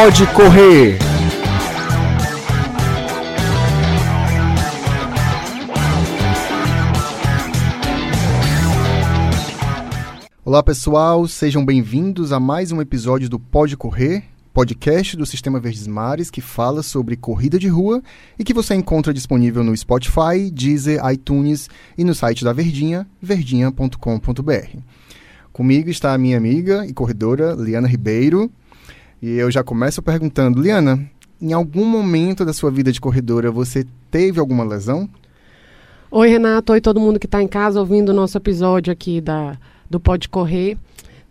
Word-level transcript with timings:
Pode 0.00 0.24
Correr. 0.28 0.96
Olá 10.44 10.62
pessoal, 10.62 11.26
sejam 11.26 11.64
bem-vindos 11.64 12.30
a 12.32 12.38
mais 12.38 12.70
um 12.70 12.80
episódio 12.80 13.28
do 13.28 13.40
Pode 13.40 13.76
Correr, 13.76 14.22
podcast 14.54 15.16
do 15.16 15.26
Sistema 15.26 15.58
Verdes 15.58 15.88
Mares 15.88 16.30
que 16.30 16.40
fala 16.40 16.84
sobre 16.84 17.16
corrida 17.16 17.58
de 17.58 17.66
rua 17.66 18.00
e 18.38 18.44
que 18.44 18.54
você 18.54 18.76
encontra 18.76 19.12
disponível 19.12 19.64
no 19.64 19.76
Spotify, 19.76 20.48
Deezer, 20.52 21.04
iTunes 21.10 21.68
e 21.98 22.04
no 22.04 22.14
site 22.14 22.44
da 22.44 22.52
Verdinha, 22.52 23.04
verdinha.com.br. 23.20 24.78
Comigo 25.52 25.90
está 25.90 26.14
a 26.14 26.18
minha 26.18 26.36
amiga 26.36 26.86
e 26.86 26.92
corredora 26.92 27.56
Liana 27.58 27.88
Ribeiro. 27.88 28.48
E 29.20 29.30
eu 29.30 29.50
já 29.50 29.64
começo 29.64 30.00
perguntando, 30.00 30.60
Liana, 30.60 31.10
em 31.42 31.52
algum 31.52 31.84
momento 31.84 32.44
da 32.44 32.52
sua 32.52 32.70
vida 32.70 32.92
de 32.92 33.00
corredora 33.00 33.50
você 33.50 33.84
teve 34.10 34.38
alguma 34.38 34.64
lesão? 34.64 35.08
Oi, 36.10 36.28
Renato. 36.28 36.72
Oi, 36.72 36.80
todo 36.80 37.00
mundo 37.00 37.18
que 37.18 37.26
está 37.26 37.42
em 37.42 37.48
casa 37.48 37.80
ouvindo 37.80 38.10
o 38.10 38.14
nosso 38.14 38.38
episódio 38.38 38.92
aqui 38.92 39.20
da, 39.20 39.58
do 39.90 39.98
Pode 39.98 40.28
Correr. 40.28 40.78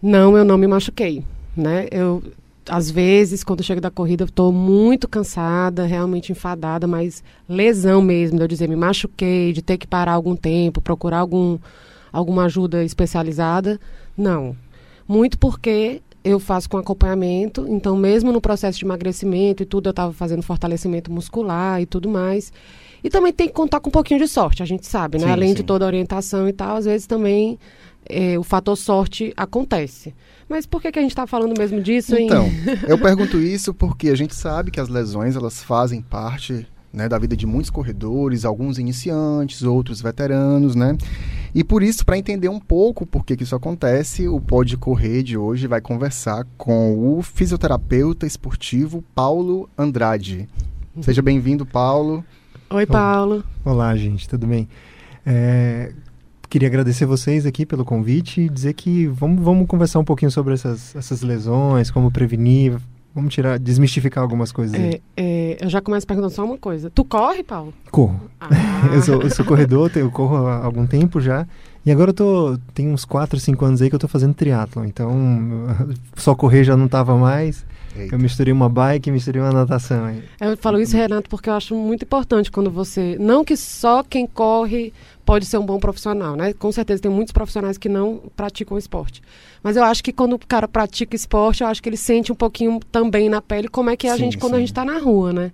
Não, 0.01 0.37
eu 0.37 0.43
não 0.43 0.57
me 0.57 0.67
machuquei, 0.67 1.23
né? 1.55 1.87
Eu, 1.89 2.21
às 2.69 2.91
vezes, 2.91 3.43
quando 3.43 3.63
chego 3.63 3.79
da 3.79 3.89
corrida, 3.89 4.25
estou 4.25 4.51
muito 4.51 5.07
cansada, 5.07 5.85
realmente 5.85 6.31
enfadada, 6.31 6.85
mas 6.85 7.23
lesão 7.47 8.01
mesmo, 8.01 8.37
de 8.37 8.43
eu 8.43 8.47
dizer, 8.47 8.67
me 8.67 8.75
machuquei, 8.75 9.53
de 9.53 9.61
ter 9.61 9.77
que 9.77 9.87
parar 9.87 10.11
algum 10.11 10.35
tempo, 10.35 10.81
procurar 10.81 11.19
algum, 11.19 11.57
alguma 12.11 12.45
ajuda 12.45 12.83
especializada, 12.83 13.79
não. 14.15 14.55
Muito 15.07 15.39
porque 15.39 16.01
eu 16.27 16.39
faço 16.39 16.69
com 16.69 16.77
acompanhamento, 16.77 17.65
então 17.69 17.95
mesmo 17.95 18.31
no 18.31 18.41
processo 18.41 18.77
de 18.77 18.85
emagrecimento 18.85 19.63
e 19.63 19.65
tudo, 19.65 19.87
eu 19.87 19.91
estava 19.91 20.11
fazendo 20.11 20.41
fortalecimento 20.43 21.11
muscular 21.11 21.81
e 21.81 21.85
tudo 21.85 22.09
mais. 22.09 22.51
E 23.03 23.09
também 23.09 23.31
tem 23.31 23.47
que 23.47 23.53
contar 23.53 23.79
com 23.79 23.89
um 23.89 23.91
pouquinho 23.91 24.19
de 24.19 24.27
sorte, 24.27 24.61
a 24.61 24.65
gente 24.65 24.85
sabe, 24.85 25.17
né? 25.17 25.25
Sim, 25.25 25.31
Além 25.31 25.49
sim. 25.49 25.55
de 25.55 25.63
toda 25.63 25.85
a 25.85 25.87
orientação 25.87 26.47
e 26.49 26.53
tal, 26.53 26.77
às 26.77 26.85
vezes 26.85 27.07
também 27.07 27.57
é, 28.09 28.37
o 28.37 28.43
fator 28.43 28.75
sorte 28.75 29.33
acontece. 29.37 30.13
Mas 30.49 30.65
por 30.65 30.81
que, 30.81 30.91
que 30.91 30.99
a 30.99 31.01
gente 31.01 31.11
está 31.11 31.27
falando 31.27 31.57
mesmo 31.57 31.81
disso? 31.81 32.17
Então, 32.17 32.45
hein? 32.45 32.53
eu 32.87 32.97
pergunto 32.97 33.37
isso 33.37 33.73
porque 33.73 34.09
a 34.09 34.15
gente 34.15 34.33
sabe 34.33 34.71
que 34.71 34.79
as 34.79 34.89
lesões 34.89 35.35
elas 35.35 35.61
fazem 35.61 36.01
parte 36.01 36.65
né, 36.91 37.07
da 37.07 37.19
vida 37.19 37.35
de 37.35 37.45
muitos 37.45 37.69
corredores, 37.69 38.45
alguns 38.45 38.79
iniciantes, 38.79 39.61
outros 39.61 40.01
veteranos, 40.01 40.75
né? 40.75 40.97
E 41.53 41.63
por 41.63 41.81
isso, 41.81 42.05
para 42.05 42.17
entender 42.17 42.49
um 42.49 42.59
pouco 42.59 43.05
por 43.05 43.25
que, 43.25 43.35
que 43.35 43.43
isso 43.43 43.55
acontece, 43.55 44.27
o 44.27 44.39
Pode 44.39 44.77
Correr 44.77 45.23
de 45.23 45.37
hoje 45.37 45.67
vai 45.67 45.81
conversar 45.81 46.45
com 46.57 47.17
o 47.17 47.21
fisioterapeuta 47.21 48.25
esportivo 48.25 49.03
Paulo 49.15 49.69
Andrade. 49.77 50.47
Seja 51.01 51.21
bem-vindo, 51.21 51.65
Paulo. 51.65 52.23
Oi, 52.69 52.85
Paulo. 52.85 53.43
Olá, 53.63 53.95
gente, 53.95 54.27
tudo 54.27 54.45
bem? 54.45 54.67
É, 55.25 55.93
queria 56.49 56.67
agradecer 56.67 57.05
vocês 57.05 57.45
aqui 57.45 57.65
pelo 57.65 57.85
convite 57.85 58.41
e 58.41 58.49
dizer 58.49 58.73
que 58.73 59.07
vamos, 59.07 59.43
vamos 59.43 59.67
conversar 59.67 59.99
um 59.99 60.03
pouquinho 60.03 60.31
sobre 60.31 60.53
essas, 60.53 60.95
essas 60.95 61.21
lesões, 61.21 61.91
como 61.91 62.11
prevenir, 62.11 62.77
Vamos 63.17 63.33
tirar, 63.33 63.57
desmistificar 63.57 64.21
algumas 64.21 64.51
coisas 64.51 64.79
é, 64.79 65.01
é, 65.17 65.57
eu 65.59 65.67
já 65.71 65.81
começo 65.81 66.05
perguntando 66.05 66.31
só 66.31 66.45
uma 66.45 66.55
coisa. 66.55 66.91
Tu 66.91 67.03
corre, 67.03 67.41
Paulo? 67.41 67.73
Corro. 67.89 68.21
Ah. 68.39 68.47
eu, 68.93 69.01
sou, 69.01 69.23
eu 69.23 69.29
sou 69.31 69.43
corredor, 69.43 69.89
eu 69.95 70.11
corro 70.11 70.45
há 70.45 70.63
algum 70.63 70.85
tempo 70.85 71.19
já. 71.19 71.47
E 71.83 71.91
agora 71.91 72.11
eu 72.11 72.13
tô. 72.13 72.59
Tem 72.75 72.87
uns 72.87 73.05
4, 73.05 73.39
5 73.39 73.65
anos 73.65 73.81
aí 73.81 73.89
que 73.89 73.95
eu 73.95 73.99
tô 73.99 74.07
fazendo 74.07 74.35
triatlon. 74.35 74.85
Então, 74.85 75.15
só 76.15 76.35
correr 76.35 76.63
já 76.63 76.77
não 76.77 76.87
tava 76.87 77.17
mais. 77.17 77.65
Eita. 77.95 78.13
Eu 78.13 78.19
misturei 78.19 78.53
uma 78.53 78.69
bike 78.69 79.09
e 79.09 79.11
misturei 79.11 79.41
uma 79.41 79.51
natação. 79.51 80.05
Aí. 80.05 80.23
Eu 80.39 80.55
falo 80.55 80.79
isso, 80.79 80.95
Renato, 80.95 81.27
porque 81.27 81.49
eu 81.49 81.53
acho 81.53 81.73
muito 81.73 82.03
importante 82.03 82.51
quando 82.51 82.69
você. 82.69 83.17
Não 83.19 83.43
que 83.43 83.57
só 83.57 84.03
quem 84.03 84.27
corre 84.27 84.93
pode 85.27 85.45
ser 85.45 85.57
um 85.57 85.65
bom 85.65 85.77
profissional, 85.77 86.37
né? 86.37 86.53
Com 86.53 86.71
certeza 86.71 87.01
tem 87.01 87.11
muitos 87.11 87.33
profissionais 87.33 87.77
que 87.77 87.89
não 87.89 88.21
praticam 88.33 88.77
esporte. 88.77 89.21
Mas 89.61 89.75
eu 89.75 89.83
acho 89.83 90.01
que 90.01 90.13
quando 90.13 90.33
o 90.33 90.39
cara 90.39 90.69
pratica 90.69 91.17
esporte, 91.17 91.63
eu 91.63 91.67
acho 91.67 91.83
que 91.83 91.89
ele 91.89 91.97
sente 91.97 92.31
um 92.31 92.35
pouquinho 92.35 92.79
também 92.89 93.27
na 93.27 93.41
pele 93.41 93.67
como 93.67 93.89
é 93.89 93.97
que 93.97 94.07
é 94.07 94.11
a 94.11 94.13
sim, 94.13 94.19
gente 94.19 94.37
quando 94.37 94.53
sim. 94.53 94.55
a 94.55 94.59
gente 94.59 94.71
está 94.71 94.85
na 94.85 94.97
rua, 94.99 95.33
né? 95.33 95.51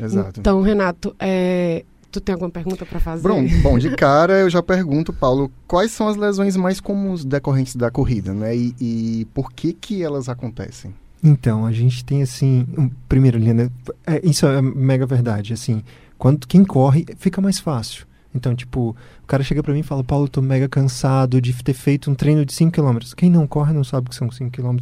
Exato. 0.00 0.38
Então, 0.38 0.62
Renato, 0.62 1.16
é, 1.18 1.84
Tu 2.12 2.20
tem 2.20 2.34
alguma 2.34 2.50
pergunta 2.50 2.86
para 2.86 3.00
fazer? 3.00 3.26
Bom, 3.26 3.44
bom, 3.62 3.78
de 3.78 3.90
cara 3.96 4.34
eu 4.34 4.50
já 4.50 4.62
pergunto, 4.62 5.12
Paulo, 5.12 5.50
quais 5.66 5.90
são 5.90 6.06
as 6.06 6.16
lesões 6.16 6.56
mais 6.56 6.78
comuns 6.78 7.24
decorrentes 7.24 7.74
da 7.74 7.90
corrida, 7.90 8.32
né? 8.32 8.54
E, 8.54 8.74
e 8.78 9.24
por 9.34 9.50
que 9.50 9.72
que 9.72 10.02
elas 10.02 10.28
acontecem? 10.28 10.94
Então, 11.24 11.66
a 11.66 11.72
gente 11.72 12.04
tem 12.04 12.22
assim, 12.22 12.66
um, 12.78 12.88
primeiro, 13.08 13.38
Lina, 13.38 13.72
é, 14.06 14.20
isso 14.22 14.46
é 14.46 14.60
mega 14.60 15.06
verdade, 15.06 15.54
assim, 15.54 15.82
quando 16.18 16.46
quem 16.46 16.64
corre 16.64 17.04
fica 17.16 17.40
mais 17.40 17.58
fácil. 17.58 18.06
Então, 18.34 18.54
tipo, 18.54 18.96
o 19.22 19.26
cara 19.26 19.42
chega 19.42 19.62
para 19.62 19.72
mim 19.72 19.80
e 19.80 19.82
fala, 19.82 20.02
Paulo, 20.02 20.28
tô 20.28 20.40
mega 20.40 20.68
cansado 20.68 21.40
de 21.40 21.52
ter 21.62 21.74
feito 21.74 22.10
um 22.10 22.14
treino 22.14 22.44
de 22.44 22.52
5 22.52 22.72
km. 22.72 22.98
Quem 23.16 23.30
não 23.30 23.46
corre 23.46 23.72
não 23.72 23.84
sabe 23.84 24.06
o 24.06 24.10
que 24.10 24.16
são 24.16 24.30
5 24.30 24.50
km, 24.50 24.78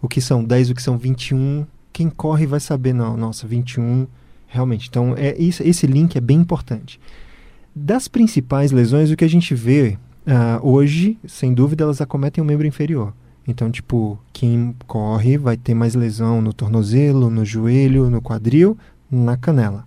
o 0.00 0.08
que 0.08 0.20
são 0.20 0.42
10, 0.42 0.70
o 0.70 0.74
que 0.74 0.82
são 0.82 0.96
21. 0.96 1.66
Quem 1.92 2.08
corre 2.08 2.46
vai 2.46 2.60
saber, 2.60 2.92
não, 2.92 3.16
nossa, 3.16 3.46
21, 3.46 4.06
realmente. 4.46 4.88
Então, 4.88 5.14
é, 5.16 5.36
isso, 5.38 5.62
esse 5.62 5.86
link 5.86 6.16
é 6.16 6.20
bem 6.20 6.38
importante. 6.38 7.00
Das 7.74 8.08
principais 8.08 8.72
lesões, 8.72 9.10
o 9.10 9.16
que 9.16 9.24
a 9.24 9.28
gente 9.28 9.54
vê 9.54 9.98
uh, 10.26 10.66
hoje, 10.66 11.18
sem 11.26 11.52
dúvida, 11.52 11.84
elas 11.84 12.00
acometem 12.00 12.42
o 12.42 12.46
membro 12.46 12.66
inferior. 12.66 13.12
Então, 13.46 13.70
tipo, 13.70 14.18
quem 14.32 14.74
corre 14.86 15.38
vai 15.38 15.56
ter 15.56 15.74
mais 15.74 15.94
lesão 15.94 16.42
no 16.42 16.52
tornozelo, 16.52 17.30
no 17.30 17.44
joelho, 17.44 18.10
no 18.10 18.20
quadril, 18.20 18.76
na 19.10 19.36
canela, 19.36 19.86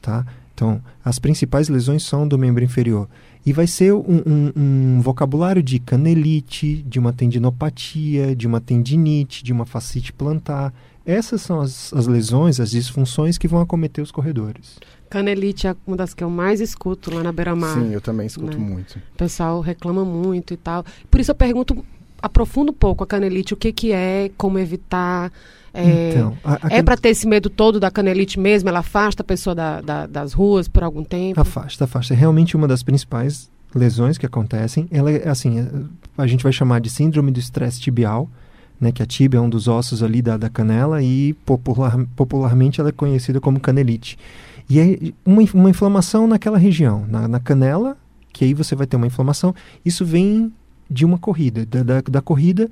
tá? 0.00 0.24
Então, 0.62 0.80
as 1.04 1.18
principais 1.18 1.68
lesões 1.68 2.04
são 2.04 2.26
do 2.26 2.38
membro 2.38 2.62
inferior. 2.62 3.08
E 3.44 3.52
vai 3.52 3.66
ser 3.66 3.92
um, 3.92 4.22
um, 4.24 4.52
um, 4.56 5.00
vocabulário 5.00 5.60
de 5.60 5.80
canelite, 5.80 6.84
de 6.86 7.00
uma 7.00 7.12
tendinopatia, 7.12 8.36
de 8.36 8.46
uma 8.46 8.60
tendinite, 8.60 9.42
de 9.42 9.52
uma 9.52 9.66
fascite 9.66 10.12
plantar. 10.12 10.72
Essas 11.04 11.42
são 11.42 11.60
as, 11.60 11.92
as 11.92 12.06
lesões, 12.06 12.60
as 12.60 12.70
disfunções 12.70 13.36
que 13.36 13.48
vão 13.48 13.60
acometer 13.60 14.04
os 14.04 14.12
corredores. 14.12 14.78
Canelite 15.10 15.66
é 15.66 15.74
uma 15.84 15.96
das 15.96 16.14
que 16.14 16.22
eu 16.22 16.30
mais 16.30 16.60
escuto 16.60 17.12
lá 17.12 17.24
na 17.24 17.32
beira-mar. 17.32 17.74
Sim, 17.74 17.92
eu 17.92 18.00
também 18.00 18.28
escuto 18.28 18.56
né? 18.56 18.64
muito. 18.64 19.00
O 19.14 19.16
pessoal 19.16 19.60
reclama 19.60 20.04
muito 20.04 20.54
e 20.54 20.56
tal. 20.56 20.84
Por 21.10 21.20
isso 21.20 21.32
eu 21.32 21.34
pergunto, 21.34 21.84
aprofundo 22.22 22.70
um 22.70 22.74
pouco 22.74 23.02
a 23.02 23.06
canelite, 23.06 23.52
o 23.52 23.56
que, 23.56 23.72
que 23.72 23.90
é, 23.90 24.30
como 24.38 24.60
evitar. 24.60 25.32
É, 25.74 26.10
então, 26.10 26.36
a, 26.44 26.54
a 26.54 26.66
é 26.66 26.76
can... 26.78 26.84
para 26.84 26.96
ter 26.96 27.08
esse 27.10 27.26
medo 27.26 27.48
todo 27.48 27.80
da 27.80 27.90
canelite 27.90 28.38
mesmo? 28.38 28.68
Ela 28.68 28.80
afasta 28.80 29.22
a 29.22 29.24
pessoa 29.24 29.54
da, 29.54 29.80
da, 29.80 30.06
das 30.06 30.32
ruas 30.32 30.68
por 30.68 30.82
algum 30.82 31.02
tempo? 31.02 31.40
Afasta, 31.40 31.84
afasta. 31.84 32.14
É 32.14 32.16
realmente 32.16 32.56
uma 32.56 32.68
das 32.68 32.82
principais 32.82 33.50
lesões 33.74 34.18
que 34.18 34.26
acontecem. 34.26 34.86
Ela 34.90 35.10
é 35.10 35.28
assim, 35.28 35.88
a 36.16 36.26
gente 36.26 36.42
vai 36.42 36.52
chamar 36.52 36.80
de 36.80 36.90
síndrome 36.90 37.30
do 37.30 37.40
estresse 37.40 37.80
tibial, 37.80 38.28
né, 38.80 38.92
que 38.92 39.02
a 39.02 39.06
tibia 39.06 39.38
é 39.38 39.40
um 39.40 39.48
dos 39.48 39.68
ossos 39.68 40.02
ali 40.02 40.20
da, 40.20 40.36
da 40.36 40.50
canela 40.50 41.02
e 41.02 41.34
popular, 41.46 41.96
popularmente 42.16 42.80
ela 42.80 42.90
é 42.90 42.92
conhecida 42.92 43.40
como 43.40 43.60
canelite. 43.60 44.18
E 44.68 44.78
é 44.78 45.12
uma, 45.24 45.42
uma 45.54 45.70
inflamação 45.70 46.26
naquela 46.26 46.58
região, 46.58 47.06
na, 47.08 47.28
na 47.28 47.40
canela, 47.40 47.96
que 48.32 48.44
aí 48.44 48.54
você 48.54 48.74
vai 48.74 48.86
ter 48.86 48.96
uma 48.96 49.06
inflamação. 49.06 49.54
Isso 49.84 50.04
vem 50.04 50.52
de 50.90 51.04
uma 51.04 51.18
corrida, 51.18 51.64
da, 51.64 51.82
da, 51.82 52.00
da 52.00 52.20
corrida 52.20 52.70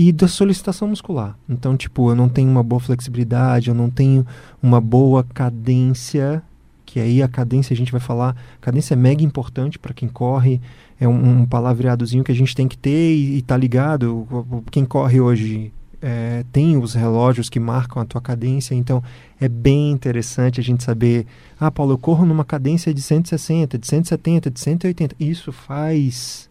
e 0.00 0.12
da 0.12 0.28
solicitação 0.28 0.86
muscular. 0.86 1.36
Então, 1.48 1.76
tipo, 1.76 2.08
eu 2.08 2.14
não 2.14 2.28
tenho 2.28 2.48
uma 2.48 2.62
boa 2.62 2.78
flexibilidade, 2.78 3.68
eu 3.68 3.74
não 3.74 3.90
tenho 3.90 4.24
uma 4.62 4.80
boa 4.80 5.24
cadência, 5.24 6.40
que 6.86 7.00
aí 7.00 7.20
a 7.20 7.26
cadência 7.26 7.74
a 7.74 7.76
gente 7.76 7.90
vai 7.90 8.00
falar, 8.00 8.36
cadência 8.60 8.94
é 8.94 8.96
mega 8.96 9.24
importante 9.24 9.76
para 9.76 9.92
quem 9.92 10.08
corre, 10.08 10.60
é 11.00 11.08
um, 11.08 11.40
um, 11.40 11.46
palavreadozinho 11.46 12.22
que 12.22 12.30
a 12.30 12.34
gente 12.34 12.54
tem 12.54 12.68
que 12.68 12.78
ter 12.78 13.12
e, 13.12 13.38
e 13.38 13.42
tá 13.42 13.56
ligado. 13.56 14.24
Quem 14.70 14.84
corre 14.84 15.20
hoje 15.20 15.72
é, 16.00 16.44
tem 16.52 16.76
os 16.76 16.94
relógios 16.94 17.50
que 17.50 17.58
marcam 17.58 18.00
a 18.00 18.04
tua 18.04 18.20
cadência, 18.20 18.76
então 18.76 19.02
é 19.40 19.48
bem 19.48 19.90
interessante 19.90 20.60
a 20.60 20.62
gente 20.62 20.84
saber, 20.84 21.26
ah, 21.58 21.72
Paulo, 21.72 21.94
eu 21.94 21.98
corro 21.98 22.24
numa 22.24 22.44
cadência 22.44 22.94
de 22.94 23.02
160, 23.02 23.76
de 23.76 23.84
170, 23.84 24.48
de 24.48 24.60
180. 24.60 25.16
Isso 25.18 25.50
faz 25.50 26.47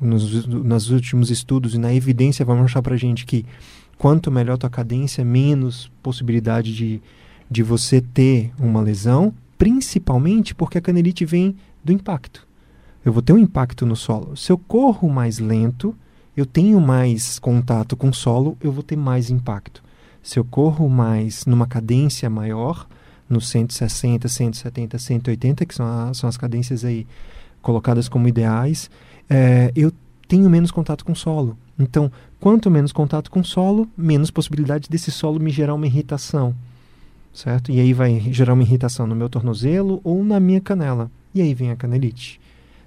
nos, 0.00 0.46
nos 0.46 0.90
últimos 0.90 1.30
estudos 1.30 1.74
e 1.74 1.78
na 1.78 1.94
evidência 1.94 2.44
vai 2.44 2.56
mostrar 2.56 2.82
para 2.82 2.96
gente 2.96 3.24
que 3.24 3.44
quanto 3.96 4.30
melhor 4.30 4.58
tua 4.58 4.70
cadência, 4.70 5.24
menos 5.24 5.90
possibilidade 6.02 6.74
de, 6.74 7.00
de 7.50 7.62
você 7.62 8.00
ter 8.00 8.52
uma 8.58 8.80
lesão, 8.80 9.32
principalmente 9.56 10.54
porque 10.54 10.78
a 10.78 10.80
canelite 10.80 11.24
vem 11.24 11.56
do 11.82 11.92
impacto. 11.92 12.46
Eu 13.04 13.12
vou 13.12 13.22
ter 13.22 13.32
um 13.32 13.38
impacto 13.38 13.84
no 13.84 13.94
solo. 13.94 14.36
Se 14.36 14.50
eu 14.50 14.58
corro 14.58 15.08
mais 15.08 15.38
lento, 15.38 15.94
eu 16.36 16.46
tenho 16.46 16.80
mais 16.80 17.38
contato 17.38 17.96
com 17.96 18.08
o 18.08 18.14
solo, 18.14 18.56
eu 18.60 18.72
vou 18.72 18.82
ter 18.82 18.96
mais 18.96 19.30
impacto. 19.30 19.82
Se 20.22 20.38
eu 20.38 20.44
corro 20.44 20.88
mais 20.88 21.44
numa 21.44 21.66
cadência 21.66 22.28
maior, 22.30 22.88
no 23.28 23.40
160, 23.40 24.26
170, 24.26 24.98
180, 24.98 25.66
que 25.66 25.74
são, 25.74 25.86
a, 25.86 26.14
são 26.14 26.28
as 26.28 26.36
cadências 26.36 26.84
aí 26.84 27.06
colocadas 27.60 28.08
como 28.08 28.28
ideais, 28.28 28.90
é, 29.28 29.72
eu 29.74 29.92
tenho 30.28 30.48
menos 30.48 30.70
contato 30.70 31.04
com 31.04 31.12
o 31.12 31.16
solo. 31.16 31.56
Então, 31.78 32.10
quanto 32.40 32.70
menos 32.70 32.92
contato 32.92 33.30
com 33.30 33.40
o 33.40 33.44
solo, 33.44 33.88
menos 33.96 34.30
possibilidade 34.30 34.88
desse 34.88 35.10
solo 35.10 35.40
me 35.40 35.50
gerar 35.50 35.74
uma 35.74 35.86
irritação, 35.86 36.54
certo? 37.32 37.72
E 37.72 37.80
aí 37.80 37.92
vai 37.92 38.20
gerar 38.32 38.52
uma 38.52 38.62
irritação 38.62 39.06
no 39.06 39.16
meu 39.16 39.28
tornozelo 39.28 40.00
ou 40.04 40.24
na 40.24 40.38
minha 40.38 40.60
canela. 40.60 41.10
E 41.34 41.42
aí 41.42 41.52
vem 41.52 41.70
a 41.70 41.76
canelite. 41.76 42.40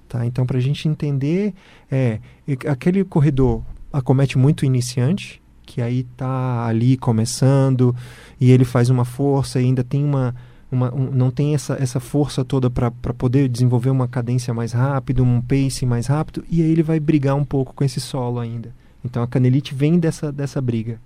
Tá? 0.08 0.24
Então, 0.24 0.46
para 0.46 0.56
a 0.56 0.60
gente 0.60 0.88
entender, 0.88 1.52
é, 1.90 2.18
aquele 2.66 3.04
corredor 3.04 3.62
acomete 3.92 4.38
muito 4.38 4.64
iniciante, 4.64 5.40
que 5.66 5.82
aí 5.82 6.00
está 6.00 6.66
ali 6.66 6.96
começando 6.96 7.94
e 8.40 8.50
ele 8.50 8.64
faz 8.64 8.88
uma 8.88 9.04
força 9.04 9.60
e 9.60 9.66
ainda 9.66 9.84
tem 9.84 10.02
uma, 10.02 10.34
uma 10.70 10.94
um, 10.94 11.10
não 11.10 11.30
tem 11.30 11.54
essa, 11.54 11.74
essa 11.80 12.00
força 12.00 12.44
toda 12.44 12.70
para 12.70 12.90
poder 12.90 13.48
desenvolver 13.48 13.90
uma 13.90 14.08
cadência 14.08 14.52
mais 14.52 14.72
rápida, 14.72 15.22
um 15.22 15.40
pace 15.40 15.86
mais 15.86 16.06
rápido, 16.06 16.44
e 16.50 16.62
aí 16.62 16.70
ele 16.70 16.82
vai 16.82 17.00
brigar 17.00 17.34
um 17.34 17.44
pouco 17.44 17.74
com 17.74 17.84
esse 17.84 18.00
solo 18.00 18.38
ainda. 18.38 18.74
Então 19.04 19.22
a 19.22 19.28
canelite 19.28 19.74
vem 19.74 19.98
dessa, 19.98 20.30
dessa 20.30 20.60
briga. 20.60 21.00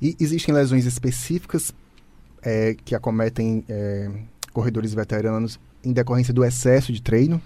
E 0.00 0.16
existem 0.18 0.54
lesões 0.54 0.86
específicas 0.86 1.72
é, 2.42 2.74
que 2.84 2.94
acometem 2.94 3.64
é, 3.68 4.10
corredores 4.52 4.94
veteranos 4.94 5.60
em 5.84 5.92
decorrência 5.92 6.32
do 6.32 6.44
excesso 6.44 6.92
de 6.92 7.02
treino? 7.02 7.40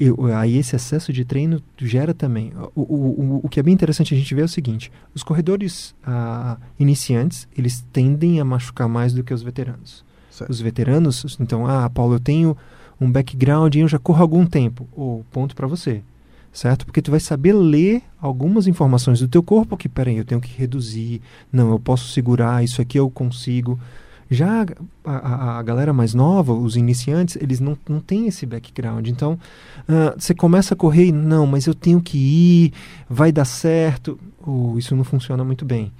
eu, 0.00 0.32
aí 0.34 0.56
esse 0.56 0.76
excesso 0.76 1.12
de 1.12 1.24
treino 1.24 1.60
gera 1.76 2.14
também. 2.14 2.52
O, 2.74 2.82
o, 2.82 3.40
o, 3.42 3.48
que 3.48 3.58
é 3.58 3.62
bem 3.62 3.74
interessante 3.74 4.14
a 4.14 4.16
gente 4.16 4.32
ver 4.34 4.42
é 4.42 4.44
o 4.44 4.48
seguinte: 4.48 4.92
os 5.14 5.22
corredores 5.22 5.94
ah, 6.04 6.56
iniciantes 6.78 7.48
eles 7.56 7.84
tendem 7.92 8.38
a 8.38 8.44
machucar 8.44 8.88
mais 8.88 9.12
do 9.12 9.24
que 9.24 9.34
os 9.34 9.42
veteranos. 9.42 10.04
Certo. 10.38 10.50
Os 10.50 10.60
veteranos, 10.60 11.36
então, 11.40 11.66
ah, 11.66 11.90
Paulo, 11.90 12.14
eu 12.14 12.20
tenho 12.20 12.56
um 13.00 13.10
background 13.10 13.74
e 13.74 13.80
eu 13.80 13.88
já 13.88 13.98
corro 13.98 14.22
algum 14.22 14.46
tempo. 14.46 14.86
Ou 14.92 15.24
ponto 15.32 15.56
para 15.56 15.66
você, 15.66 16.00
certo? 16.52 16.86
Porque 16.86 17.02
tu 17.02 17.10
vai 17.10 17.18
saber 17.18 17.52
ler 17.52 18.02
algumas 18.20 18.68
informações 18.68 19.18
do 19.18 19.26
teu 19.26 19.42
corpo 19.42 19.76
que, 19.76 19.88
peraí, 19.88 20.16
eu 20.16 20.24
tenho 20.24 20.40
que 20.40 20.56
reduzir, 20.56 21.20
não, 21.52 21.70
eu 21.72 21.80
posso 21.80 22.08
segurar, 22.08 22.62
isso 22.62 22.80
aqui 22.80 22.98
eu 22.98 23.10
consigo. 23.10 23.78
Já 24.30 24.66
a, 25.04 25.12
a, 25.12 25.58
a, 25.58 25.62
galera 25.62 25.92
mais 25.92 26.12
nova, 26.12 26.52
os 26.52 26.76
iniciantes, 26.76 27.36
eles 27.40 27.58
não, 27.60 27.76
não 27.88 27.98
têm 27.98 28.28
esse 28.28 28.44
background. 28.44 29.08
Então, 29.08 29.38
uh, 29.88 30.14
você 30.16 30.34
começa 30.34 30.74
a 30.74 30.76
correr 30.76 31.06
e, 31.06 31.12
não, 31.12 31.46
mas 31.46 31.66
eu 31.66 31.74
tenho 31.74 32.00
que 32.00 32.18
ir, 32.18 32.72
vai 33.08 33.32
dar 33.32 33.46
certo. 33.46 34.20
Uh, 34.46 34.78
isso 34.78 34.94
não 34.94 35.02
funciona 35.02 35.42
muito 35.42 35.64
bem. 35.64 35.90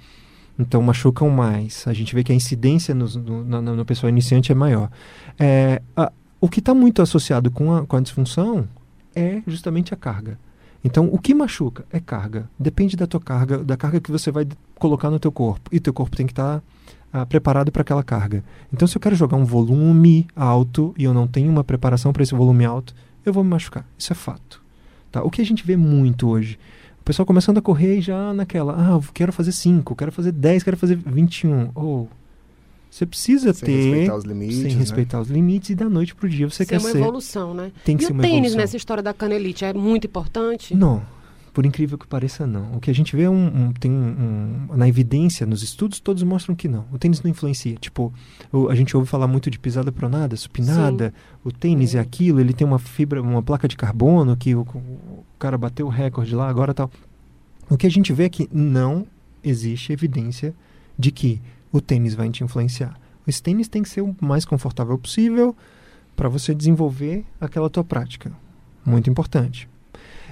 Então, 0.59 0.81
machucam 0.81 1.29
mais. 1.29 1.87
A 1.87 1.93
gente 1.93 2.13
vê 2.13 2.23
que 2.23 2.31
a 2.31 2.35
incidência 2.35 2.93
no, 2.93 3.07
no, 3.07 3.61
no, 3.61 3.85
pessoal 3.85 4.09
iniciante 4.09 4.51
é 4.51 4.55
maior. 4.55 4.91
É, 5.39 5.81
a, 5.95 6.11
o 6.41 6.49
que 6.49 6.59
está 6.59 6.73
muito 6.73 7.01
associado 7.01 7.49
com 7.49 7.73
a, 7.73 7.85
com 7.85 7.95
a 7.95 8.01
disfunção 8.01 8.67
é 9.15 9.41
justamente 9.47 9.93
a 9.93 9.97
carga. 9.97 10.37
Então, 10.83 11.09
o 11.11 11.17
que 11.17 11.33
machuca 11.33 11.85
é 11.91 11.99
carga. 11.99 12.49
Depende 12.59 12.97
da 12.97 13.07
tua 13.07 13.19
carga, 13.19 13.57
da 13.59 13.77
carga 13.77 13.99
que 14.01 14.11
você 14.11 14.31
vai 14.31 14.45
colocar 14.75 15.09
no 15.09 15.19
teu 15.19 15.31
corpo. 15.31 15.69
E 15.73 15.79
teu 15.79 15.93
corpo 15.93 16.15
tem 16.15 16.25
que 16.25 16.33
estar... 16.33 16.59
Tá 16.59 16.63
ah, 17.11 17.25
preparado 17.25 17.71
para 17.71 17.81
aquela 17.81 18.03
carga. 18.03 18.43
Então, 18.71 18.87
se 18.87 18.95
eu 18.95 19.01
quero 19.01 19.15
jogar 19.15 19.35
um 19.35 19.45
volume 19.45 20.27
alto 20.35 20.93
e 20.95 21.05
eu 21.05 21.13
não 21.13 21.27
tenho 21.27 21.49
uma 21.49 21.63
preparação 21.63 22.13
para 22.13 22.21
esse 22.21 22.35
volume 22.35 22.65
alto, 22.65 22.93
eu 23.25 23.33
vou 23.33 23.43
me 23.43 23.49
machucar. 23.49 23.83
Isso 23.97 24.13
é 24.13 24.15
fato. 24.15 24.61
Tá? 25.11 25.23
O 25.23 25.31
que 25.31 25.41
a 25.41 25.45
gente 25.45 25.65
vê 25.65 25.75
muito 25.75 26.29
hoje? 26.29 26.59
O 27.09 27.11
pessoal 27.11 27.25
começando 27.25 27.57
a 27.57 27.61
correr 27.61 28.01
já 28.01 28.31
naquela, 28.35 28.73
ah, 28.73 29.01
quero 29.11 29.33
fazer 29.33 29.51
5, 29.51 29.95
quero 29.95 30.11
fazer 30.11 30.31
10, 30.31 30.61
quero 30.61 30.77
fazer 30.77 30.95
21. 30.95 31.71
Ou 31.73 32.07
oh, 32.07 32.15
você 32.87 33.03
precisa 33.03 33.51
sem 33.51 33.65
ter 33.65 33.81
respeitar 33.81 34.15
os 34.15 34.23
limites, 34.25 34.57
sem 34.57 34.71
né? 34.73 34.77
respeitar 34.77 35.19
os 35.19 35.27
limites 35.27 35.71
e 35.71 35.75
da 35.75 35.89
noite 35.89 36.13
pro 36.13 36.29
dia 36.29 36.47
você 36.47 36.57
ser 36.57 36.67
quer 36.67 36.77
uma 36.77 36.91
ser 36.91 36.99
evolução, 36.99 37.55
né? 37.55 37.71
Tem 37.83 37.97
que 37.97 38.03
e 38.03 38.05
ser 38.05 38.11
o 38.11 38.15
uma 38.15 38.21
tênis 38.21 38.37
evolução. 38.37 38.61
nessa 38.61 38.77
história 38.77 39.01
da 39.01 39.11
canelite 39.11 39.65
é 39.65 39.73
muito 39.73 40.05
importante? 40.05 40.75
Não. 40.75 41.01
Por 41.59 41.65
incrível 41.65 41.97
que 41.97 42.07
pareça, 42.07 42.47
não. 42.47 42.77
O 42.77 42.79
que 42.79 42.89
a 42.89 42.95
gente 42.95 43.13
vê 43.13 43.23
é 43.23 43.29
um, 43.29 43.47
um 43.47 43.73
tem 43.73 43.91
um, 43.91 44.67
um, 44.71 44.77
na 44.77 44.87
evidência, 44.87 45.45
nos 45.45 45.61
estudos, 45.61 45.99
todos 45.99 46.23
mostram 46.23 46.55
que 46.55 46.69
não. 46.69 46.85
O 46.89 46.97
tênis 46.97 47.21
não 47.21 47.29
influencia. 47.29 47.75
Tipo, 47.75 48.13
o, 48.49 48.69
a 48.69 48.75
gente 48.75 48.95
ouve 48.95 49.09
falar 49.09 49.27
muito 49.27 49.51
de 49.51 49.59
pisada 49.59 49.91
pronada, 49.91 50.37
supinada. 50.37 51.09
Sim. 51.09 51.39
O 51.43 51.51
tênis 51.51 51.95
é. 51.95 51.97
é 51.97 52.01
aquilo, 52.01 52.39
ele 52.39 52.53
tem 52.53 52.65
uma 52.65 52.79
fibra, 52.79 53.21
uma 53.21 53.43
placa 53.43 53.67
de 53.67 53.75
carbono 53.75 54.37
que 54.37 54.55
o, 54.55 54.61
o 54.61 55.25
cara 55.37 55.57
bateu 55.57 55.87
o 55.87 55.89
recorde 55.89 56.33
lá, 56.33 56.47
agora 56.47 56.73
tal. 56.73 56.89
O 57.69 57.75
que 57.75 57.85
a 57.85 57.91
gente 57.91 58.13
vê 58.13 58.23
é 58.23 58.29
que 58.29 58.47
não 58.53 59.05
existe 59.43 59.91
evidência 59.91 60.55
de 60.97 61.11
que 61.11 61.41
o 61.73 61.81
tênis 61.81 62.15
vai 62.15 62.29
te 62.29 62.41
influenciar. 62.41 62.97
Esse 63.27 63.43
tênis 63.43 63.67
tem 63.67 63.83
que 63.83 63.89
ser 63.89 63.99
o 63.99 64.15
mais 64.21 64.45
confortável 64.45 64.97
possível 64.97 65.53
para 66.15 66.29
você 66.29 66.55
desenvolver 66.55 67.25
aquela 67.37 67.69
tua 67.69 67.83
prática. 67.83 68.31
Muito 68.85 69.09
importante. 69.09 69.67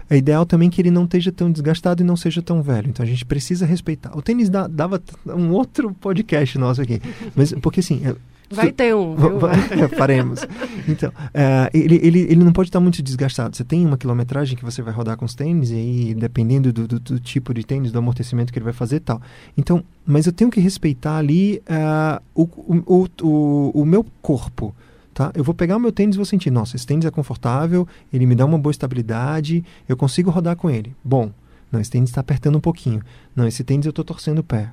É 0.09 0.17
ideal 0.17 0.45
também 0.45 0.69
que 0.69 0.81
ele 0.81 0.91
não 0.91 1.03
esteja 1.03 1.31
tão 1.31 1.51
desgastado 1.51 2.01
e 2.01 2.05
não 2.05 2.15
seja 2.15 2.41
tão 2.41 2.61
velho. 2.61 2.89
Então 2.89 3.03
a 3.05 3.07
gente 3.07 3.25
precisa 3.25 3.65
respeitar. 3.65 4.17
O 4.17 4.21
tênis 4.21 4.49
dá, 4.49 4.67
dava 4.67 5.01
um 5.25 5.51
outro 5.51 5.93
podcast 5.93 6.57
nosso 6.57 6.81
aqui. 6.81 7.01
Mas, 7.35 7.53
porque 7.53 7.81
assim. 7.81 8.01
É, 8.05 8.15
Vai 8.49 8.71
ter 8.71 8.95
um, 8.95 9.15
viu? 9.15 9.39
É, 9.47 9.87
faremos. 9.89 10.47
Então, 10.87 11.11
é, 11.33 11.69
ele, 11.73 11.99
ele, 12.01 12.19
ele 12.19 12.43
não 12.43 12.53
pode 12.53 12.69
estar 12.69 12.79
muito 12.79 13.03
desgastado. 13.03 13.55
Você 13.55 13.63
tem 13.63 13.85
uma 13.85 13.97
quilometragem 13.97 14.57
que 14.57 14.63
você 14.63 14.81
vai 14.81 14.93
rodar 14.93 15.17
com 15.17 15.25
os 15.25 15.35
tênis, 15.35 15.71
e 15.71 15.75
aí, 15.75 16.13
dependendo 16.13 16.71
do, 16.71 16.87
do, 16.87 16.99
do 16.99 17.19
tipo 17.19 17.53
de 17.53 17.65
tênis, 17.65 17.91
do 17.91 17.99
amortecimento 17.99 18.53
que 18.53 18.57
ele 18.57 18.63
vai 18.63 18.73
fazer 18.73 18.97
e 18.97 19.01
tal. 19.01 19.21
Então, 19.57 19.83
mas 20.05 20.25
eu 20.25 20.31
tenho 20.31 20.49
que 20.49 20.61
respeitar 20.61 21.17
ali 21.17 21.61
uh, 21.69 22.21
o, 22.33 22.43
o, 22.43 23.07
o, 23.21 23.81
o 23.81 23.85
meu 23.85 24.05
corpo. 24.21 24.73
Tá? 25.17 25.31
Eu 25.33 25.43
vou 25.43 25.55
pegar 25.55 25.77
o 25.77 25.79
meu 25.79 25.91
tênis 25.91 26.13
e 26.13 26.17
vou 26.17 26.25
sentir, 26.25 26.51
nossa, 26.51 26.75
esse 26.75 26.85
tênis 26.85 27.03
é 27.03 27.09
confortável, 27.09 27.87
ele 28.13 28.27
me 28.27 28.35
dá 28.35 28.45
uma 28.45 28.59
boa 28.59 28.69
estabilidade, 28.69 29.65
eu 29.89 29.97
consigo 29.97 30.29
rodar 30.29 30.55
com 30.55 30.69
ele. 30.69 30.95
Bom, 31.03 31.31
não, 31.71 31.79
esse 31.79 31.89
tênis 31.89 32.11
está 32.11 32.21
apertando 32.21 32.57
um 32.57 32.61
pouquinho. 32.61 33.01
Não, 33.35 33.47
esse 33.47 33.63
tênis 33.63 33.87
eu 33.87 33.89
estou 33.89 34.05
torcendo 34.05 34.37
o 34.37 34.43
pé. 34.43 34.71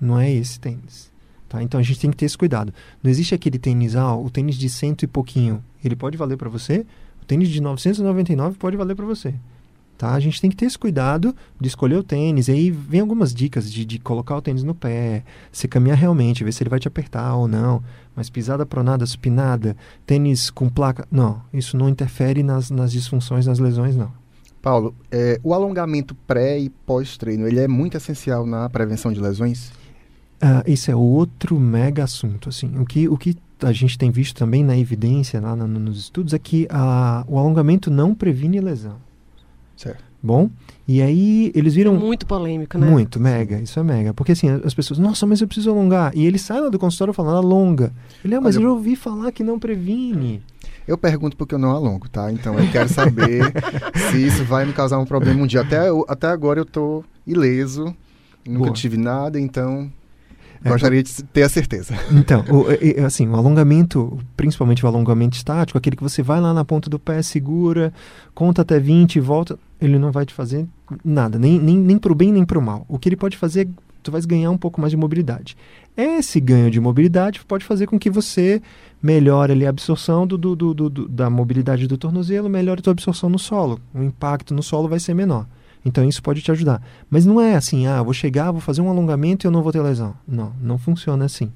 Não 0.00 0.18
é 0.18 0.32
esse 0.32 0.58
tênis. 0.58 1.12
Tá? 1.46 1.62
Então 1.62 1.78
a 1.78 1.82
gente 1.82 2.00
tem 2.00 2.10
que 2.10 2.16
ter 2.16 2.24
esse 2.24 2.38
cuidado. 2.38 2.72
Não 3.02 3.10
existe 3.10 3.34
aquele 3.34 3.58
tênis, 3.58 3.94
ah, 3.94 4.16
o 4.16 4.30
tênis 4.30 4.56
de 4.56 4.70
cento 4.70 5.02
e 5.02 5.06
pouquinho, 5.06 5.62
ele 5.84 5.94
pode 5.94 6.16
valer 6.16 6.38
para 6.38 6.48
você, 6.48 6.86
o 7.20 7.26
tênis 7.26 7.50
de 7.50 7.60
999 7.60 8.56
pode 8.56 8.78
valer 8.78 8.96
para 8.96 9.04
você. 9.04 9.34
Tá? 10.02 10.14
A 10.14 10.18
gente 10.18 10.40
tem 10.40 10.50
que 10.50 10.56
ter 10.56 10.64
esse 10.64 10.76
cuidado 10.76 11.32
de 11.60 11.68
escolher 11.68 11.94
o 11.94 12.02
tênis. 12.02 12.48
E 12.48 12.50
aí 12.50 12.70
vem 12.72 13.00
algumas 13.00 13.32
dicas 13.32 13.70
de, 13.70 13.84
de 13.84 14.00
colocar 14.00 14.36
o 14.36 14.42
tênis 14.42 14.64
no 14.64 14.74
pé, 14.74 15.22
se 15.52 15.68
caminhar 15.68 15.96
realmente, 15.96 16.42
ver 16.42 16.50
se 16.50 16.60
ele 16.60 16.70
vai 16.70 16.80
te 16.80 16.88
apertar 16.88 17.36
ou 17.36 17.46
não. 17.46 17.80
Mas 18.16 18.28
pisada 18.28 18.66
pronada, 18.66 19.06
supinada, 19.06 19.76
tênis 20.04 20.50
com 20.50 20.68
placa. 20.68 21.06
Não, 21.08 21.40
isso 21.54 21.76
não 21.76 21.88
interfere 21.88 22.42
nas, 22.42 22.68
nas 22.68 22.90
disfunções, 22.90 23.46
nas 23.46 23.60
lesões, 23.60 23.94
não. 23.94 24.10
Paulo, 24.60 24.92
é, 25.08 25.38
o 25.40 25.54
alongamento 25.54 26.16
pré 26.26 26.58
e 26.58 26.68
pós-treino, 26.68 27.46
ele 27.46 27.60
é 27.60 27.68
muito 27.68 27.96
essencial 27.96 28.44
na 28.44 28.68
prevenção 28.68 29.12
de 29.12 29.20
lesões? 29.20 29.68
Uh, 30.42 30.66
esse 30.66 30.90
é 30.90 30.96
outro 30.96 31.60
mega 31.60 32.02
assunto. 32.02 32.48
Assim. 32.48 32.76
O, 32.76 32.84
que, 32.84 33.08
o 33.08 33.16
que 33.16 33.36
a 33.62 33.70
gente 33.70 33.96
tem 33.96 34.10
visto 34.10 34.36
também 34.36 34.64
na 34.64 34.76
evidência, 34.76 35.40
lá 35.40 35.54
no, 35.54 35.68
nos 35.68 35.96
estudos, 35.96 36.34
é 36.34 36.40
que 36.40 36.64
uh, 36.64 37.24
o 37.32 37.38
alongamento 37.38 37.88
não 37.88 38.12
previne 38.16 38.60
lesão. 38.60 38.96
Certo. 39.82 40.04
Bom, 40.22 40.48
e 40.86 41.02
aí 41.02 41.50
eles 41.52 41.74
viram. 41.74 41.96
Muito 41.96 42.24
polêmico, 42.26 42.78
né? 42.78 42.88
Muito, 42.88 43.18
mega, 43.18 43.58
isso 43.58 43.80
é 43.80 43.82
mega. 43.82 44.14
Porque 44.14 44.30
assim, 44.30 44.48
as 44.64 44.72
pessoas, 44.72 45.00
nossa, 45.00 45.26
mas 45.26 45.40
eu 45.40 45.48
preciso 45.48 45.70
alongar. 45.70 46.12
E 46.14 46.24
ele 46.24 46.38
sai 46.38 46.60
lá 46.60 46.68
do 46.68 46.78
consultório 46.78 47.12
falando, 47.12 47.38
alonga. 47.38 47.92
Ele, 48.24 48.36
ah, 48.36 48.40
mas 48.40 48.56
Olha, 48.56 48.62
eu 48.62 48.68
já 48.68 48.72
ouvi 48.72 48.94
falar 48.94 49.32
que 49.32 49.42
não 49.42 49.58
previne. 49.58 50.40
Eu 50.86 50.96
pergunto 50.96 51.36
porque 51.36 51.54
eu 51.54 51.58
não 51.58 51.70
alongo, 51.70 52.08
tá? 52.08 52.30
Então 52.30 52.56
eu 52.56 52.70
quero 52.70 52.88
saber 52.88 53.52
se 54.10 54.24
isso 54.24 54.44
vai 54.44 54.64
me 54.64 54.72
causar 54.72 54.98
um 54.98 55.04
problema 55.04 55.42
um 55.42 55.46
dia. 55.46 55.62
Até, 55.62 55.88
até 56.06 56.28
agora 56.28 56.60
eu 56.60 56.64
tô 56.64 57.04
ileso, 57.26 57.86
nunca 58.46 58.66
Boa. 58.66 58.72
tive 58.72 58.96
nada, 58.96 59.40
então 59.40 59.90
é, 60.64 60.68
Gostaria 60.68 61.02
de 61.02 61.12
ter 61.24 61.42
a 61.42 61.48
certeza. 61.48 61.94
Então, 62.12 62.44
o, 62.48 63.04
assim, 63.04 63.28
o 63.28 63.34
alongamento, 63.34 64.18
principalmente 64.36 64.84
o 64.84 64.88
alongamento 64.88 65.36
estático, 65.36 65.76
aquele 65.76 65.96
que 65.96 66.02
você 66.02 66.22
vai 66.22 66.40
lá 66.40 66.54
na 66.54 66.64
ponta 66.64 66.88
do 66.88 66.98
pé, 66.98 67.20
segura, 67.20 67.92
conta 68.34 68.62
até 68.62 68.78
20 68.78 69.16
e 69.16 69.20
volta, 69.20 69.58
ele 69.82 69.98
não 69.98 70.12
vai 70.12 70.24
te 70.24 70.32
fazer 70.32 70.66
nada, 71.04 71.38
nem, 71.38 71.58
nem, 71.58 71.76
nem 71.76 71.98
para 71.98 72.12
o 72.12 72.14
bem 72.14 72.32
nem 72.32 72.44
para 72.44 72.58
o 72.58 72.62
mal. 72.62 72.86
O 72.88 72.98
que 72.98 73.08
ele 73.08 73.16
pode 73.16 73.36
fazer, 73.36 73.68
tu 74.02 74.12
vai 74.12 74.20
ganhar 74.22 74.50
um 74.50 74.56
pouco 74.56 74.80
mais 74.80 74.92
de 74.92 74.96
mobilidade. 74.96 75.56
Esse 75.96 76.40
ganho 76.40 76.70
de 76.70 76.80
mobilidade 76.80 77.44
pode 77.44 77.64
fazer 77.64 77.86
com 77.86 77.98
que 77.98 78.08
você 78.08 78.62
melhore 79.02 79.52
ali 79.52 79.66
a 79.66 79.70
absorção 79.70 80.24
do, 80.24 80.38
do, 80.38 80.54
do, 80.54 80.72
do 80.72 81.08
da 81.08 81.28
mobilidade 81.28 81.88
do 81.88 81.98
tornozelo, 81.98 82.48
melhore 82.48 82.78
a 82.78 82.82
tua 82.82 82.92
absorção 82.92 83.28
no 83.28 83.38
solo. 83.38 83.80
O 83.92 84.02
impacto 84.02 84.54
no 84.54 84.62
solo 84.62 84.88
vai 84.88 85.00
ser 85.00 85.14
menor. 85.14 85.46
Então 85.84 86.08
isso 86.08 86.22
pode 86.22 86.40
te 86.40 86.52
ajudar. 86.52 86.80
Mas 87.10 87.26
não 87.26 87.40
é 87.40 87.56
assim, 87.56 87.88
ah, 87.88 88.00
vou 88.02 88.14
chegar, 88.14 88.52
vou 88.52 88.60
fazer 88.60 88.80
um 88.80 88.88
alongamento 88.88 89.44
e 89.44 89.48
eu 89.48 89.50
não 89.50 89.62
vou 89.62 89.72
ter 89.72 89.82
lesão. 89.82 90.14
Não, 90.26 90.52
não 90.60 90.78
funciona 90.78 91.24
assim. 91.24 91.50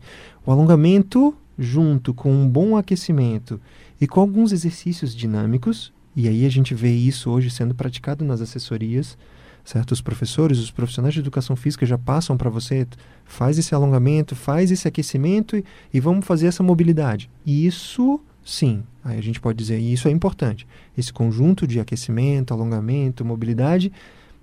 O 0.45 0.51
alongamento, 0.51 1.33
junto 1.57 2.13
com 2.13 2.33
um 2.33 2.49
bom 2.49 2.77
aquecimento 2.77 3.61
e 4.01 4.07
com 4.09 4.21
alguns 4.21 4.51
exercícios 4.51 5.15
dinâmicos, 5.15 5.93
e 6.17 6.29
aí 6.29 6.47
a 6.47 6.49
gente 6.49 6.75
vê 6.75 6.91
isso 6.91 7.31
hoje 7.31 7.51
sendo 7.51 7.75
praticado 7.75 8.25
nas 8.25 8.41
assessorias, 8.41 9.19
certo? 9.63 9.93
Os 9.93 10.01
professores, 10.01 10.59
os 10.59 10.71
profissionais 10.71 11.13
de 11.13 11.21
educação 11.21 11.55
física 11.55 11.85
já 11.85 11.99
passam 11.99 12.37
para 12.37 12.49
você, 12.49 12.87
faz 13.25 13.59
esse 13.59 13.75
alongamento, 13.75 14.35
faz 14.35 14.71
esse 14.71 14.89
aquecimento 14.89 15.57
e, 15.57 15.65
e 15.93 16.01
vamos 16.01 16.25
fazer 16.25 16.47
essa 16.47 16.63
mobilidade. 16.63 17.29
Isso 17.45 18.21
Sim, 18.47 18.85
aí 19.03 19.19
a 19.19 19.21
gente 19.21 19.41
pode 19.41 19.59
dizer, 19.59 19.81
e 19.81 19.93
isso 19.93 20.07
é 20.07 20.11
importante. 20.13 20.69
Esse 20.97 21.13
conjunto 21.13 21.67
de 21.67 21.81
aquecimento, 21.81 22.55
alongamento, 22.55 23.25
mobilidade 23.25 23.91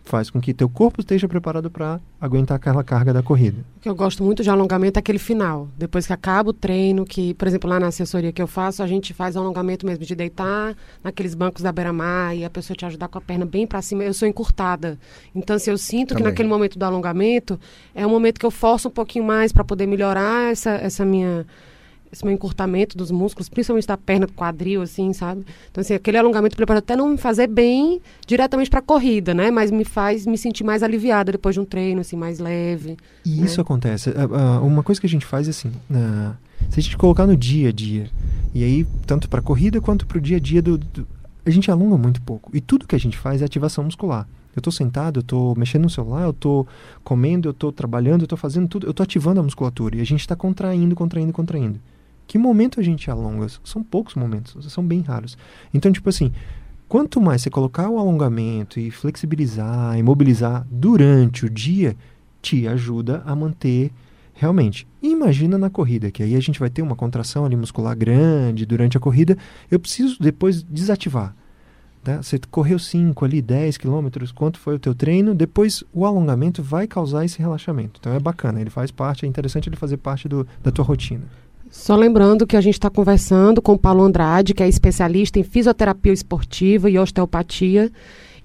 faz 0.03 0.29
com 0.29 0.39
que 0.39 0.53
teu 0.53 0.67
corpo 0.67 0.99
esteja 0.99 1.27
preparado 1.27 1.71
para 1.71 1.99
aguentar 2.19 2.57
aquela 2.57 2.83
carga 2.83 3.13
da 3.13 3.23
corrida. 3.23 3.63
O 3.77 3.79
que 3.79 3.89
eu 3.89 3.95
gosto 3.95 4.23
muito 4.23 4.43
de 4.43 4.49
alongamento 4.49 4.97
é 4.97 5.01
aquele 5.01 5.17
final. 5.17 5.69
Depois 5.77 6.05
que 6.05 6.13
acaba 6.13 6.49
o 6.49 6.53
treino, 6.53 7.05
que, 7.05 7.33
por 7.33 7.47
exemplo, 7.47 7.69
lá 7.69 7.79
na 7.79 7.87
assessoria 7.87 8.31
que 8.31 8.41
eu 8.41 8.47
faço, 8.47 8.83
a 8.83 8.87
gente 8.87 9.13
faz 9.13 9.35
alongamento 9.35 9.85
mesmo 9.85 10.05
de 10.05 10.15
deitar 10.15 10.75
naqueles 11.03 11.33
bancos 11.33 11.61
da 11.61 11.71
beira-mar 11.71 12.35
e 12.35 12.43
a 12.43 12.49
pessoa 12.49 12.75
te 12.75 12.85
ajudar 12.85 13.07
com 13.07 13.17
a 13.17 13.21
perna 13.21 13.45
bem 13.45 13.65
para 13.65 13.81
cima. 13.81 14.03
Eu 14.03 14.13
sou 14.13 14.27
encurtada. 14.27 14.99
Então, 15.33 15.57
se 15.57 15.69
eu 15.69 15.77
sinto 15.77 16.09
Também. 16.09 16.23
que 16.23 16.29
naquele 16.29 16.49
momento 16.49 16.77
do 16.77 16.83
alongamento 16.83 17.59
é 17.95 18.05
um 18.05 18.09
momento 18.09 18.39
que 18.39 18.45
eu 18.45 18.51
forço 18.51 18.89
um 18.89 18.91
pouquinho 18.91 19.25
mais 19.25 19.51
para 19.51 19.63
poder 19.63 19.87
melhorar 19.87 20.51
essa, 20.51 20.71
essa 20.71 21.05
minha 21.05 21.45
esse 22.13 22.23
meu 22.23 22.33
encurtamento 22.33 22.95
dos 22.95 23.09
músculos, 23.11 23.49
principalmente 23.49 23.87
da 23.87 23.97
perna, 23.97 24.27
do 24.27 24.33
quadril, 24.33 24.83
assim, 24.83 25.11
sabe? 25.13 25.43
Então, 25.71 25.81
assim, 25.81 25.95
aquele 25.95 26.17
alongamento 26.17 26.55
prepara 26.55 26.79
até 26.79 26.95
não 26.95 27.09
me 27.09 27.17
fazer 27.17 27.47
bem 27.47 27.99
diretamente 28.27 28.69
para 28.69 28.79
a 28.79 28.83
corrida, 28.83 29.33
né? 29.33 29.49
Mas 29.49 29.71
me 29.71 29.83
faz 29.83 30.25
me 30.25 30.37
sentir 30.37 30.63
mais 30.63 30.83
aliviada 30.83 31.31
depois 31.31 31.55
de 31.55 31.59
um 31.59 31.65
treino, 31.65 32.01
assim, 32.01 32.15
mais 32.15 32.37
leve. 32.39 32.97
E 33.25 33.37
né? 33.37 33.45
isso 33.45 33.59
acontece. 33.59 34.11
Uma 34.61 34.83
coisa 34.83 35.01
que 35.01 35.07
a 35.07 35.09
gente 35.09 35.25
faz, 35.25 35.49
assim, 35.49 35.71
se 36.69 36.79
a 36.79 36.83
gente 36.83 36.95
colocar 36.97 37.25
no 37.25 37.35
dia 37.35 37.69
a 37.69 37.71
dia, 37.71 38.09
e 38.53 38.63
aí, 38.63 38.85
tanto 39.07 39.27
para 39.27 39.39
a 39.39 39.43
corrida 39.43 39.81
quanto 39.81 40.05
para 40.05 40.19
o 40.19 40.21
dia 40.21 40.37
a 40.37 40.39
dia, 40.39 40.61
do, 40.61 40.77
do, 40.77 41.07
a 41.43 41.49
gente 41.49 41.69
alonga 41.71 41.97
muito 41.97 42.21
pouco. 42.21 42.55
E 42.55 42.61
tudo 42.61 42.87
que 42.87 42.95
a 42.95 42.99
gente 42.99 43.17
faz 43.17 43.41
é 43.41 43.45
ativação 43.45 43.83
muscular. 43.83 44.27
Eu 44.55 44.59
estou 44.59 44.71
sentado, 44.71 45.17
eu 45.17 45.21
estou 45.21 45.55
mexendo 45.55 45.83
no 45.83 45.89
celular, 45.89 46.25
eu 46.25 46.29
estou 46.29 46.67
comendo, 47.03 47.49
eu 47.49 47.51
estou 47.51 47.71
trabalhando, 47.71 48.21
eu 48.21 48.25
estou 48.25 48.37
fazendo 48.37 48.67
tudo, 48.67 48.85
eu 48.85 48.91
estou 48.91 49.03
ativando 49.03 49.39
a 49.39 49.43
musculatura. 49.43 49.95
E 49.95 50.01
a 50.01 50.05
gente 50.05 50.19
está 50.19 50.35
contraindo, 50.35 50.95
contraindo, 50.95 51.33
contraindo. 51.33 51.79
Que 52.27 52.37
momento 52.37 52.79
a 52.79 52.83
gente 52.83 53.09
alonga? 53.09 53.47
São 53.63 53.83
poucos 53.83 54.15
momentos, 54.15 54.71
são 54.71 54.85
bem 54.85 55.01
raros. 55.01 55.37
Então, 55.73 55.91
tipo 55.91 56.09
assim, 56.09 56.31
quanto 56.87 57.21
mais 57.21 57.41
você 57.41 57.49
colocar 57.49 57.89
o 57.89 57.99
alongamento 57.99 58.79
e 58.79 58.89
flexibilizar, 58.91 59.97
imobilizar 59.97 60.65
durante 60.69 61.45
o 61.45 61.49
dia, 61.49 61.95
te 62.41 62.67
ajuda 62.67 63.23
a 63.25 63.35
manter 63.35 63.91
realmente. 64.33 64.87
imagina 65.01 65.57
na 65.57 65.69
corrida, 65.69 66.09
que 66.11 66.23
aí 66.23 66.35
a 66.35 66.39
gente 66.39 66.59
vai 66.59 66.69
ter 66.69 66.81
uma 66.81 66.95
contração 66.95 67.45
ali 67.45 67.55
muscular 67.55 67.95
grande 67.95 68.65
durante 68.65 68.97
a 68.97 68.99
corrida. 68.99 69.37
Eu 69.69 69.79
preciso 69.79 70.17
depois 70.19 70.63
desativar. 70.63 71.35
Tá? 72.03 72.21
Você 72.21 72.37
correu 72.51 72.77
5 72.77 73.23
ali, 73.23 73.41
10 73.41 73.77
quilômetros, 73.77 74.31
quanto 74.31 74.59
foi 74.59 74.75
o 74.75 74.79
teu 74.79 74.93
treino, 74.93 75.33
depois 75.33 75.83
o 75.93 76.05
alongamento 76.05 76.61
vai 76.61 76.85
causar 76.85 77.23
esse 77.23 77.39
relaxamento. 77.39 77.99
Então 77.99 78.13
é 78.13 78.19
bacana, 78.19 78.59
ele 78.59 78.69
faz 78.69 78.91
parte, 78.91 79.25
é 79.25 79.29
interessante 79.29 79.69
ele 79.69 79.77
fazer 79.77 79.97
parte 79.97 80.27
do, 80.27 80.45
da 80.61 80.69
tua 80.69 80.83
rotina. 80.83 81.23
Só 81.73 81.95
lembrando 81.95 82.45
que 82.45 82.55
a 82.55 82.61
gente 82.61 82.75
está 82.75 82.87
conversando 82.87 83.59
com 83.59 83.75
Paulo 83.75 84.03
Andrade, 84.03 84.53
que 84.53 84.61
é 84.61 84.69
especialista 84.69 85.39
em 85.39 85.43
fisioterapia 85.43 86.13
esportiva 86.13 86.87
e 86.87 86.99
osteopatia. 86.99 87.91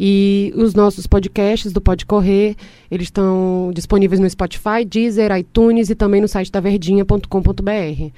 E 0.01 0.51
os 0.57 0.73
nossos 0.73 1.07
podcasts 1.07 1.71
do 1.71 1.79
Pode 1.79 2.07
Correr, 2.07 2.57
eles 2.91 3.09
estão 3.09 3.71
disponíveis 3.75 4.19
no 4.19 4.29
Spotify, 4.29 4.83
Deezer, 4.83 5.31
iTunes 5.37 5.91
e 5.91 5.95
também 5.95 6.23
no 6.23 6.27
site 6.27 6.51
da 6.51 6.59
verdinha.com.br. 6.59 8.13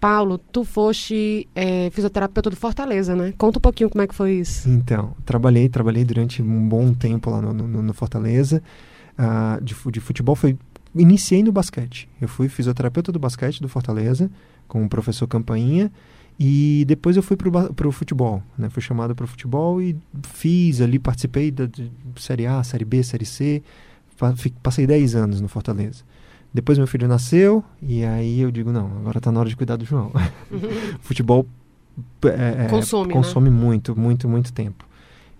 Paulo, 0.00 0.36
tu 0.36 0.64
foste 0.64 1.48
é, 1.54 1.88
fisioterapeuta 1.90 2.50
do 2.50 2.56
Fortaleza, 2.56 3.14
né? 3.14 3.32
Conta 3.38 3.60
um 3.60 3.62
pouquinho 3.62 3.88
como 3.88 4.02
é 4.02 4.06
que 4.08 4.14
foi 4.16 4.32
isso. 4.32 4.68
Então, 4.68 5.14
trabalhei, 5.24 5.68
trabalhei 5.68 6.04
durante 6.04 6.42
um 6.42 6.68
bom 6.68 6.92
tempo 6.92 7.30
lá 7.30 7.40
no, 7.40 7.52
no, 7.52 7.82
no 7.82 7.94
Fortaleza. 7.94 8.60
Uh, 9.16 9.62
de, 9.62 9.76
de 9.92 10.00
futebol 10.00 10.34
foi 10.34 10.56
iniciei 10.94 11.42
no 11.42 11.52
basquete. 11.52 12.08
Eu 12.20 12.28
fui 12.28 12.48
fisioterapeuta 12.48 13.12
do 13.12 13.18
basquete 13.18 13.60
do 13.60 13.68
Fortaleza, 13.68 14.30
com 14.66 14.84
o 14.84 14.88
professor 14.88 15.26
Campainha, 15.26 15.90
e 16.38 16.84
depois 16.86 17.16
eu 17.16 17.22
fui 17.22 17.36
para 17.36 17.88
o 17.88 17.92
futebol. 17.92 18.42
Né? 18.56 18.70
Fui 18.70 18.82
chamado 18.82 19.14
para 19.14 19.24
o 19.24 19.28
futebol 19.28 19.80
e 19.82 19.96
fiz 20.22 20.80
ali, 20.80 20.98
participei 20.98 21.50
da 21.50 21.68
Série 22.16 22.46
A, 22.46 22.62
Série 22.62 22.84
B, 22.84 23.02
Série 23.02 23.26
C. 23.26 23.62
Passei 24.62 24.86
10 24.86 25.14
anos 25.14 25.40
no 25.40 25.48
Fortaleza. 25.48 26.02
Depois 26.52 26.76
meu 26.76 26.86
filho 26.86 27.06
nasceu, 27.06 27.62
e 27.80 28.04
aí 28.04 28.40
eu 28.40 28.50
digo, 28.50 28.72
não, 28.72 28.86
agora 28.98 29.18
está 29.18 29.30
na 29.30 29.38
hora 29.38 29.48
de 29.48 29.54
cuidar 29.54 29.76
do 29.76 29.84
João. 29.84 30.10
Futebol 31.00 31.46
é, 32.24 32.64
é, 32.64 32.68
consome, 32.68 33.12
consome 33.12 33.50
né? 33.50 33.56
muito, 33.56 33.98
muito, 33.98 34.28
muito 34.28 34.52
tempo. 34.52 34.84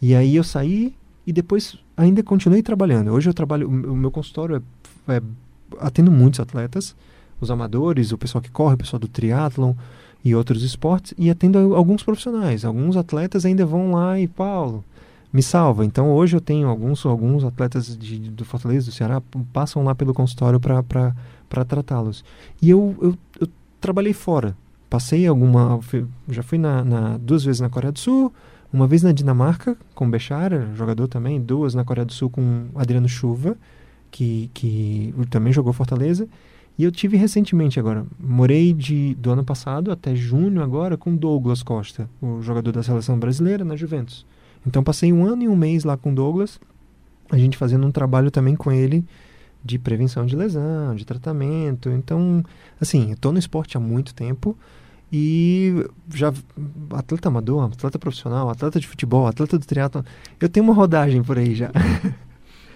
E 0.00 0.14
aí 0.14 0.36
eu 0.36 0.44
saí 0.44 0.94
e 1.26 1.32
depois 1.32 1.76
ainda 1.96 2.22
continuei 2.22 2.62
trabalhando. 2.62 3.10
Hoje 3.12 3.28
eu 3.28 3.34
trabalho, 3.34 3.68
o 3.68 3.96
meu 3.96 4.10
consultório 4.10 4.56
é 4.56 4.62
é, 5.08 5.22
atendo 5.78 6.10
muitos 6.10 6.40
atletas, 6.40 6.94
os 7.40 7.50
amadores, 7.50 8.12
o 8.12 8.18
pessoal 8.18 8.42
que 8.42 8.50
corre, 8.50 8.74
o 8.74 8.78
pessoal 8.78 9.00
do 9.00 9.08
triatlon 9.08 9.74
e 10.24 10.34
outros 10.34 10.62
esportes, 10.62 11.14
e 11.16 11.30
atendo 11.30 11.74
alguns 11.74 12.02
profissionais. 12.02 12.64
Alguns 12.64 12.96
atletas 12.96 13.46
ainda 13.46 13.64
vão 13.64 13.92
lá 13.92 14.18
e, 14.20 14.28
Paulo, 14.28 14.84
me 15.32 15.42
salva. 15.42 15.84
Então 15.84 16.10
hoje 16.12 16.36
eu 16.36 16.40
tenho 16.40 16.68
alguns, 16.68 17.04
alguns 17.06 17.44
atletas 17.44 17.96
de, 17.96 18.18
do 18.30 18.44
Fortaleza, 18.44 18.90
do 18.90 18.92
Ceará, 18.92 19.22
passam 19.52 19.82
lá 19.82 19.94
pelo 19.94 20.12
consultório 20.12 20.60
para 20.60 21.64
tratá-los. 21.64 22.24
E 22.60 22.68
eu, 22.68 22.94
eu, 23.00 23.18
eu, 23.40 23.48
trabalhei 23.80 24.12
fora. 24.12 24.56
Passei 24.90 25.26
alguma. 25.26 25.78
Já 26.28 26.42
fui 26.42 26.58
na, 26.58 26.84
na, 26.84 27.16
duas 27.16 27.44
vezes 27.44 27.60
na 27.60 27.70
Coreia 27.70 27.92
do 27.92 27.98
Sul, 27.98 28.32
uma 28.72 28.86
vez 28.86 29.02
na 29.02 29.12
Dinamarca, 29.12 29.76
com 29.94 30.10
Bechara, 30.10 30.68
jogador 30.74 31.06
também, 31.08 31.40
duas 31.40 31.74
na 31.74 31.84
Coreia 31.84 32.04
do 32.04 32.12
Sul 32.12 32.28
com 32.28 32.66
Adriano 32.74 33.08
Chuva 33.08 33.56
que, 34.10 34.50
que 34.52 35.14
também 35.30 35.52
jogou 35.52 35.72
Fortaleza. 35.72 36.28
E 36.78 36.84
eu 36.84 36.90
tive 36.90 37.16
recentemente 37.16 37.78
agora, 37.78 38.06
morei 38.18 38.72
de, 38.72 39.14
do 39.16 39.30
ano 39.30 39.44
passado 39.44 39.92
até 39.92 40.14
junho 40.14 40.62
agora 40.62 40.96
com 40.96 41.14
Douglas 41.14 41.62
Costa, 41.62 42.08
o 42.22 42.40
jogador 42.40 42.72
da 42.72 42.82
seleção 42.82 43.18
brasileira 43.18 43.64
na 43.64 43.76
Juventus. 43.76 44.24
Então 44.66 44.82
passei 44.82 45.12
um 45.12 45.26
ano 45.26 45.42
e 45.42 45.48
um 45.48 45.56
mês 45.56 45.84
lá 45.84 45.96
com 45.96 46.14
Douglas, 46.14 46.58
a 47.30 47.36
gente 47.36 47.56
fazendo 47.56 47.86
um 47.86 47.92
trabalho 47.92 48.30
também 48.30 48.56
com 48.56 48.72
ele 48.72 49.04
de 49.62 49.78
prevenção 49.78 50.24
de 50.24 50.34
lesão, 50.34 50.94
de 50.94 51.04
tratamento. 51.04 51.90
Então, 51.90 52.42
assim, 52.80 53.12
estou 53.12 53.30
no 53.32 53.38
esporte 53.38 53.76
há 53.76 53.80
muito 53.80 54.14
tempo 54.14 54.56
e 55.12 55.86
já 56.14 56.32
atleta 56.92 57.28
amador, 57.28 57.64
atleta 57.64 57.98
profissional, 57.98 58.48
atleta 58.48 58.78
de 58.78 58.86
futebol, 58.86 59.26
atleta 59.26 59.58
do 59.58 59.66
triatlo, 59.66 60.04
eu 60.40 60.48
tenho 60.48 60.64
uma 60.64 60.74
rodagem 60.74 61.22
por 61.22 61.36
aí 61.36 61.54
já. 61.54 61.70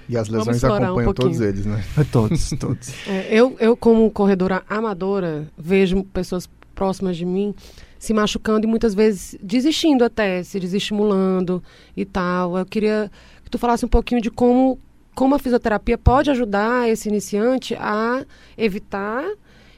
E 0.08 0.16
as 0.16 0.28
lesões 0.28 0.62
acompanham 0.62 1.11
um 1.11 1.14
todos 1.14 1.40
eles, 1.40 1.66
né? 1.66 1.82
todos, 2.11 2.50
todos. 2.58 2.92
É, 3.06 3.26
eu, 3.30 3.56
eu, 3.58 3.76
como 3.76 4.11
corredora 4.11 4.62
amadora, 4.68 5.46
vejo 5.56 6.04
pessoas 6.04 6.49
próximas 6.75 7.16
de 7.16 7.25
mim 7.25 7.54
se 7.99 8.12
machucando 8.12 8.66
e 8.66 8.68
muitas 8.68 8.94
vezes 8.94 9.37
desistindo 9.42 10.04
até, 10.04 10.42
se 10.42 10.61
desestimulando 10.61 11.62
e 11.96 12.04
tal. 12.04 12.58
Eu 12.58 12.66
queria 12.66 13.11
que 13.44 13.50
tu 13.50 13.58
falasse 13.58 13.84
um 13.84 13.88
pouquinho 13.88 14.20
de 14.20 14.30
como, 14.30 14.78
como 15.14 15.34
a 15.34 15.38
fisioterapia 15.38 15.96
pode 15.96 16.30
ajudar 16.30 16.88
esse 16.88 17.08
iniciante 17.08 17.75
a 17.75 18.25
evitar 18.58 19.25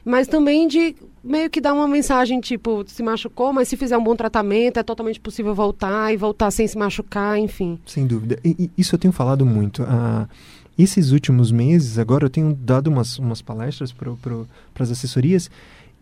mas 0.07 0.25
também 0.25 0.69
de 0.69 0.95
meio 1.27 1.49
que 1.49 1.61
dar 1.61 1.73
uma 1.73 1.87
mensagem 1.87 2.39
tipo, 2.39 2.83
se 2.87 3.03
machucou, 3.03 3.53
mas 3.53 3.67
se 3.67 3.77
fizer 3.77 3.97
um 3.97 4.03
bom 4.03 4.15
tratamento, 4.15 4.79
é 4.79 4.83
totalmente 4.83 5.19
possível 5.19 5.53
voltar 5.53 6.13
e 6.13 6.17
voltar 6.17 6.49
sem 6.51 6.67
se 6.67 6.77
machucar, 6.77 7.37
enfim. 7.37 7.79
Sem 7.85 8.07
dúvida. 8.07 8.39
E, 8.43 8.55
e 8.75 8.81
isso 8.81 8.95
eu 8.95 8.99
tenho 8.99 9.11
falado 9.11 9.45
muito. 9.45 9.83
Ah, 9.83 10.27
esses 10.77 11.11
últimos 11.11 11.51
meses, 11.51 11.97
agora 11.97 12.25
eu 12.25 12.29
tenho 12.29 12.53
dado 12.53 12.87
umas, 12.87 13.19
umas 13.19 13.41
palestras 13.41 13.91
para 13.91 14.45
as 14.79 14.91
assessorias 14.91 15.49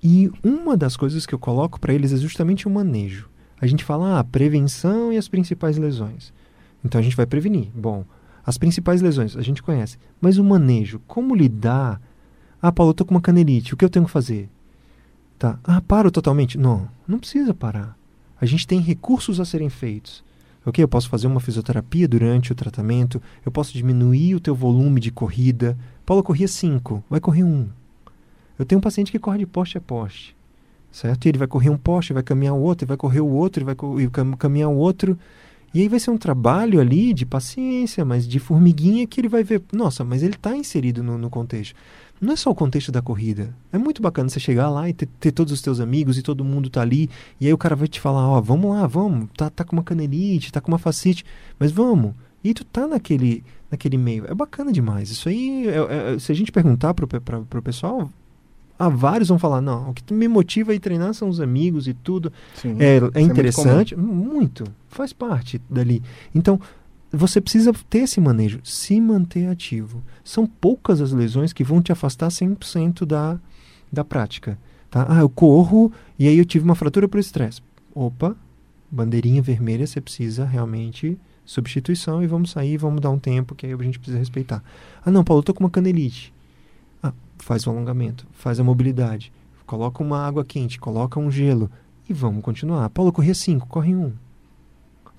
e 0.03 0.29
uma 0.43 0.77
das 0.77 0.95
coisas 0.95 1.25
que 1.25 1.33
eu 1.33 1.39
coloco 1.39 1.79
para 1.79 1.93
eles 1.93 2.13
é 2.13 2.17
justamente 2.17 2.67
o 2.67 2.71
manejo. 2.71 3.27
A 3.59 3.67
gente 3.67 3.83
fala, 3.83 4.19
ah, 4.19 4.23
prevenção 4.23 5.11
e 5.11 5.17
as 5.17 5.27
principais 5.27 5.77
lesões. 5.77 6.33
Então 6.83 6.99
a 6.99 7.03
gente 7.03 7.15
vai 7.15 7.25
prevenir. 7.25 7.69
Bom, 7.73 8.05
as 8.45 8.57
principais 8.57 9.01
lesões 9.01 9.35
a 9.35 9.41
gente 9.41 9.63
conhece, 9.63 9.97
mas 10.21 10.37
o 10.37 10.43
manejo, 10.43 11.01
como 11.07 11.33
lidar 11.33 11.99
ah, 12.61 12.71
Paulo, 12.71 12.89
eu 12.89 12.93
tô 12.95 13.05
com 13.05 13.13
uma 13.13 13.21
canelite, 13.21 13.75
o 13.75 13.77
que 13.77 13.85
eu 13.85 13.89
tenho 13.91 14.05
que 14.05 14.11
fazer? 14.11 14.49
Tá. 15.37 15.59
Ah, 15.63 15.81
paro 15.81 16.09
totalmente? 16.09 16.57
Não, 16.57 16.87
não 17.07 17.19
precisa 17.19 17.53
parar. 17.53 17.97
A 18.39 18.45
gente 18.45 18.67
tem 18.67 18.79
recursos 18.79 19.39
a 19.39 19.45
serem 19.45 19.69
feitos. 19.69 20.23
Ok, 20.65 20.83
eu 20.83 20.87
posso 20.87 21.09
fazer 21.09 21.27
uma 21.27 21.39
fisioterapia 21.39 22.07
durante 22.07 22.51
o 22.51 22.55
tratamento, 22.55 23.21
eu 23.45 23.51
posso 23.51 23.71
diminuir 23.71 24.33
o 24.33 24.39
teu 24.39 24.55
volume 24.55 24.99
de 24.99 25.11
corrida. 25.11 25.77
Paulo 26.05 26.23
corria 26.23 26.47
5, 26.47 27.03
vai 27.07 27.19
correr 27.19 27.43
1. 27.43 27.47
Um. 27.47 27.67
Eu 28.57 28.65
tenho 28.65 28.79
um 28.79 28.81
paciente 28.81 29.11
que 29.11 29.19
corre 29.19 29.39
de 29.39 29.45
poste 29.45 29.77
a 29.77 29.81
poste, 29.81 30.35
certo? 30.91 31.25
E 31.25 31.29
ele 31.29 31.37
vai 31.37 31.47
correr 31.47 31.69
um 31.69 31.77
poste, 31.77 32.13
vai 32.13 32.23
caminhar 32.23 32.55
o 32.55 32.61
outro, 32.61 32.87
vai 32.87 32.97
correr 32.97 33.19
o 33.19 33.27
outro, 33.27 33.63
vai 33.63 33.75
caminhar 34.39 34.69
o 34.69 34.75
outro. 34.75 35.17
E 35.71 35.81
aí 35.81 35.89
vai 35.89 35.99
ser 35.99 36.09
um 36.09 36.17
trabalho 36.17 36.79
ali 36.79 37.13
de 37.13 37.25
paciência, 37.25 38.03
mas 38.03 38.27
de 38.27 38.39
formiguinha 38.39 39.05
que 39.05 39.21
ele 39.21 39.27
vai 39.27 39.43
ver, 39.43 39.61
nossa, 39.71 40.03
mas 40.03 40.23
ele 40.23 40.35
está 40.35 40.55
inserido 40.55 41.03
no, 41.03 41.17
no 41.17 41.29
contexto 41.29 41.75
não 42.25 42.33
é 42.33 42.35
só 42.35 42.49
o 42.49 42.55
contexto 42.55 42.91
da 42.91 43.01
corrida. 43.01 43.53
É 43.71 43.77
muito 43.77 44.01
bacana 44.01 44.29
você 44.29 44.39
chegar 44.39 44.69
lá 44.69 44.89
e 44.89 44.93
ter, 44.93 45.07
ter, 45.19 45.31
todos 45.31 45.53
os 45.53 45.61
teus 45.61 45.79
amigos 45.79 46.17
e 46.17 46.21
todo 46.21 46.43
mundo 46.43 46.69
tá 46.69 46.81
ali. 46.81 47.09
E 47.39 47.47
aí 47.47 47.53
o 47.53 47.57
cara 47.57 47.75
vai 47.75 47.87
te 47.87 48.01
falar, 48.01 48.27
ó, 48.27 48.41
vamos 48.41 48.71
lá, 48.71 48.85
vamos. 48.87 49.29
Tá, 49.37 49.49
tá 49.49 49.63
com 49.63 49.75
uma 49.75 49.83
canelite, 49.83 50.51
tá 50.51 50.59
com 50.59 50.71
uma 50.71 50.77
facite, 50.77 51.23
mas 51.59 51.71
vamos. 51.71 52.13
E 52.43 52.53
tu 52.53 52.63
tá 52.65 52.87
naquele, 52.87 53.43
naquele 53.71 53.97
meio. 53.97 54.25
É 54.27 54.33
bacana 54.33 54.71
demais. 54.71 55.09
Isso 55.09 55.29
aí, 55.29 55.67
é, 55.67 56.13
é, 56.13 56.19
se 56.19 56.31
a 56.31 56.35
gente 56.35 56.51
perguntar 56.51 56.93
pro, 56.93 57.07
pra, 57.07 57.41
pro 57.41 57.61
pessoal, 57.61 58.09
há 58.77 58.89
vários 58.89 59.29
vão 59.29 59.39
falar, 59.39 59.61
não, 59.61 59.89
o 59.89 59.93
que 59.93 60.13
me 60.13 60.27
motiva 60.27 60.71
a 60.71 60.75
ir 60.75 60.79
treinar 60.79 61.13
são 61.13 61.29
os 61.29 61.39
amigos 61.39 61.87
e 61.87 61.93
tudo. 61.93 62.31
Sim, 62.55 62.77
é, 62.79 62.99
é 63.13 63.21
interessante. 63.21 63.93
É 63.93 63.97
muito, 63.97 64.33
muito, 64.33 64.63
faz 64.89 65.13
parte 65.13 65.61
dali. 65.69 66.03
Então, 66.33 66.59
você 67.15 67.39
precisa 67.39 67.71
ter 67.89 67.99
esse 67.99 68.19
manejo, 68.19 68.59
se 68.63 68.99
manter 68.99 69.47
ativo. 69.47 70.03
São 70.23 70.45
poucas 70.45 71.01
as 71.01 71.11
lesões 71.11 71.53
que 71.53 71.63
vão 71.63 71.81
te 71.81 71.91
afastar 71.91 72.29
100% 72.29 73.05
da, 73.05 73.39
da 73.91 74.03
prática. 74.03 74.57
Tá? 74.89 75.05
Ah, 75.09 75.19
eu 75.19 75.29
corro 75.29 75.91
e 76.17 76.27
aí 76.27 76.37
eu 76.37 76.45
tive 76.45 76.65
uma 76.65 76.75
fratura 76.75 77.07
por 77.07 77.19
estresse. 77.19 77.61
Opa, 77.93 78.35
bandeirinha 78.91 79.41
vermelha, 79.41 79.85
você 79.85 80.01
precisa 80.01 80.45
realmente 80.45 81.17
substituição 81.45 82.23
e 82.23 82.27
vamos 82.27 82.51
sair, 82.51 82.77
vamos 82.77 83.01
dar 83.01 83.11
um 83.11 83.19
tempo 83.19 83.53
que 83.53 83.65
aí 83.65 83.73
a 83.73 83.77
gente 83.77 83.99
precisa 83.99 84.17
respeitar. 84.17 84.63
Ah, 85.05 85.11
não, 85.11 85.23
Paulo, 85.23 85.39
eu 85.39 85.43
tô 85.43 85.53
com 85.53 85.63
uma 85.63 85.69
canelite. 85.69 86.33
Ah, 87.03 87.13
faz 87.37 87.67
o 87.67 87.69
alongamento, 87.69 88.25
faz 88.31 88.59
a 88.59 88.63
mobilidade, 88.63 89.31
coloca 89.65 90.03
uma 90.03 90.25
água 90.25 90.43
quente, 90.43 90.79
coloca 90.79 91.19
um 91.19 91.29
gelo 91.29 91.69
e 92.09 92.13
vamos 92.13 92.43
continuar. 92.43 92.89
Paulo, 92.89 93.11
corria 93.11 93.35
5, 93.35 93.67
corre 93.67 93.95
1. 93.95 94.05
Um. 94.05 94.24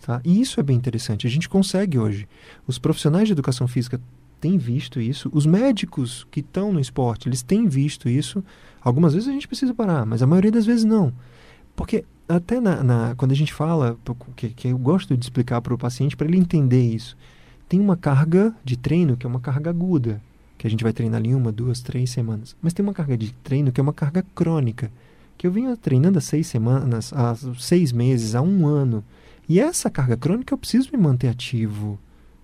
Tá? 0.00 0.20
E 0.24 0.40
isso 0.40 0.60
é 0.60 0.62
bem 0.62 0.76
interessante. 0.76 1.26
A 1.26 1.30
gente 1.30 1.48
consegue 1.48 1.98
hoje. 1.98 2.28
Os 2.66 2.78
profissionais 2.78 3.26
de 3.26 3.32
educação 3.32 3.66
física 3.66 4.00
têm 4.40 4.58
visto 4.58 5.00
isso. 5.00 5.30
Os 5.32 5.46
médicos 5.46 6.26
que 6.30 6.40
estão 6.40 6.72
no 6.72 6.80
esporte, 6.80 7.28
eles 7.28 7.42
têm 7.42 7.66
visto 7.66 8.08
isso. 8.08 8.44
Algumas 8.80 9.14
vezes 9.14 9.28
a 9.28 9.32
gente 9.32 9.48
precisa 9.48 9.74
parar, 9.74 10.06
mas 10.06 10.22
a 10.22 10.26
maioria 10.26 10.52
das 10.52 10.66
vezes 10.66 10.84
não. 10.84 11.12
Porque 11.74 12.04
até 12.28 12.60
na, 12.60 12.82
na 12.82 13.14
quando 13.16 13.32
a 13.32 13.36
gente 13.36 13.52
fala, 13.52 13.96
que, 14.36 14.50
que 14.50 14.68
eu 14.68 14.78
gosto 14.78 15.16
de 15.16 15.24
explicar 15.24 15.60
para 15.60 15.74
o 15.74 15.78
paciente, 15.78 16.16
para 16.16 16.26
ele 16.26 16.38
entender 16.38 16.82
isso, 16.82 17.16
tem 17.68 17.80
uma 17.80 17.96
carga 17.96 18.54
de 18.64 18.76
treino 18.76 19.16
que 19.16 19.26
é 19.26 19.28
uma 19.28 19.40
carga 19.40 19.70
aguda, 19.70 20.20
que 20.56 20.66
a 20.66 20.70
gente 20.70 20.82
vai 20.82 20.92
treinar 20.92 21.20
ali 21.20 21.34
uma, 21.34 21.52
duas, 21.52 21.80
três 21.80 22.10
semanas. 22.10 22.56
Mas 22.62 22.72
tem 22.72 22.84
uma 22.84 22.94
carga 22.94 23.16
de 23.16 23.32
treino 23.42 23.72
que 23.72 23.80
é 23.80 23.82
uma 23.82 23.92
carga 23.92 24.24
crônica, 24.34 24.90
que 25.36 25.46
eu 25.46 25.50
venho 25.50 25.76
treinando 25.76 26.18
há 26.18 26.20
seis 26.20 26.46
semanas, 26.46 27.12
há 27.12 27.34
seis 27.58 27.92
meses, 27.92 28.34
há 28.34 28.40
um 28.40 28.66
ano. 28.66 29.04
E 29.48 29.60
essa 29.60 29.90
carga 29.90 30.16
crônica 30.16 30.52
eu 30.52 30.58
preciso 30.58 30.90
me 30.92 30.98
manter 30.98 31.28
ativo, 31.28 31.98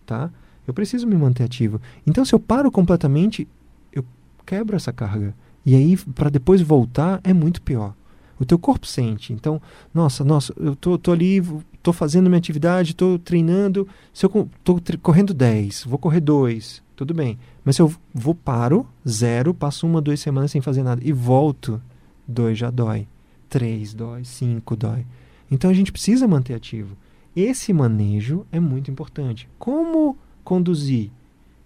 tá? 0.06 0.30
Eu 0.66 0.72
preciso 0.72 1.06
me 1.06 1.16
manter 1.16 1.44
ativo. 1.44 1.80
Então, 2.06 2.24
se 2.24 2.34
eu 2.34 2.38
paro 2.38 2.70
completamente, 2.70 3.48
eu 3.92 4.04
quebro 4.46 4.76
essa 4.76 4.92
carga. 4.92 5.34
E 5.66 5.74
aí, 5.74 5.96
para 5.96 6.30
depois 6.30 6.60
voltar, 6.60 7.20
é 7.24 7.32
muito 7.32 7.60
pior. 7.62 7.94
O 8.38 8.44
teu 8.44 8.58
corpo 8.58 8.86
sente. 8.86 9.32
Então, 9.32 9.60
nossa, 9.92 10.24
nossa, 10.24 10.52
eu 10.56 10.74
tô, 10.74 10.98
tô 10.98 11.12
ali, 11.12 11.42
tô 11.82 11.92
fazendo 11.92 12.28
minha 12.28 12.38
atividade, 12.38 12.94
tô 12.94 13.18
treinando. 13.18 13.86
Se 14.12 14.24
eu 14.26 14.48
tô 14.62 14.80
correndo 15.00 15.34
10, 15.34 15.84
vou 15.84 15.98
correr 15.98 16.20
2, 16.20 16.82
tudo 16.96 17.14
bem. 17.14 17.38
Mas 17.64 17.76
se 17.76 17.82
eu 17.82 17.92
vou, 18.12 18.34
paro, 18.34 18.86
zero, 19.08 19.52
passo 19.52 19.86
uma, 19.86 20.00
duas 20.00 20.20
semanas 20.20 20.50
sem 20.50 20.60
fazer 20.60 20.82
nada 20.82 21.00
e 21.04 21.12
volto, 21.12 21.80
dois 22.26 22.58
já 22.58 22.70
dói. 22.70 23.06
Três 23.48 23.92
dói, 23.92 24.24
cinco 24.24 24.74
dói. 24.74 25.04
Então 25.52 25.70
a 25.70 25.74
gente 25.74 25.92
precisa 25.92 26.26
manter 26.26 26.54
ativo. 26.54 26.96
Esse 27.36 27.74
manejo 27.74 28.46
é 28.50 28.58
muito 28.58 28.90
importante. 28.90 29.46
Como 29.58 30.16
conduzir? 30.42 31.10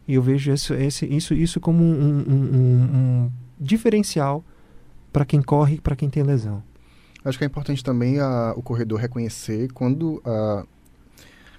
E 0.09 0.15
eu 0.15 0.23
vejo 0.23 0.53
isso, 0.53 0.75
isso, 0.75 1.35
isso 1.35 1.61
como 1.61 1.85
um, 1.85 2.25
um, 2.29 2.35
um, 2.35 2.97
um 2.97 3.31
diferencial 3.61 4.45
para 5.13 5.25
quem 5.25 5.41
corre 5.41 5.77
e 5.77 5.81
para 5.81 5.95
quem 5.95 6.11
tem 6.11 6.25
lesão. 6.25 6.63
Acho 7.25 7.39
que 7.39 7.45
é 7.45 7.47
importante 7.47 7.83
também 7.83 8.19
a, 8.19 8.55
o 8.57 8.63
corredor 8.63 8.99
reconhecer 8.99 9.71
quando 9.73 10.21
a, 10.25 10.65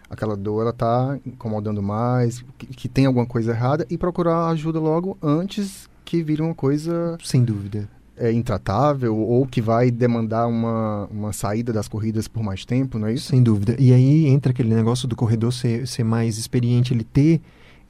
aquela 0.10 0.36
dor 0.36 0.62
ela 0.62 0.70
está 0.72 1.18
incomodando 1.26 1.82
mais, 1.82 2.44
que, 2.58 2.68
que, 2.68 2.90
tem 2.90 3.06
alguma 3.06 3.26
coisa 3.26 3.52
errada 3.52 3.88
e 3.90 3.98
procurar 3.98 4.50
ajuda 4.50 4.80
logo 4.80 5.18
antes 5.22 5.90
que 6.04 6.22
vire 6.22 6.42
uma 6.42 6.56
coisa. 6.56 7.18
Sem 7.24 7.44
dúvida. 7.44 7.90
É, 8.20 8.32
intratável 8.32 9.16
ou 9.16 9.46
que 9.46 9.62
vai 9.62 9.92
demandar 9.92 10.48
uma, 10.48 11.06
uma 11.12 11.32
saída 11.32 11.72
das 11.72 11.88
corridas 11.88 12.28
por 12.28 12.42
mais 12.42 12.66
tempo, 12.66 12.98
não 12.98 13.08
é 13.08 13.14
isso? 13.14 13.28
Sem 13.28 13.44
dúvida. 13.44 13.76
E 13.78 13.94
aí 13.94 14.26
entra 14.26 14.52
aquele 14.52 14.74
negócio 14.74 15.08
do 15.08 15.16
corredor 15.16 15.54
ser, 15.54 15.86
ser 15.88 16.04
mais 16.04 16.40
experiente, 16.40 16.96
ele 16.96 17.04
ter 17.04 17.40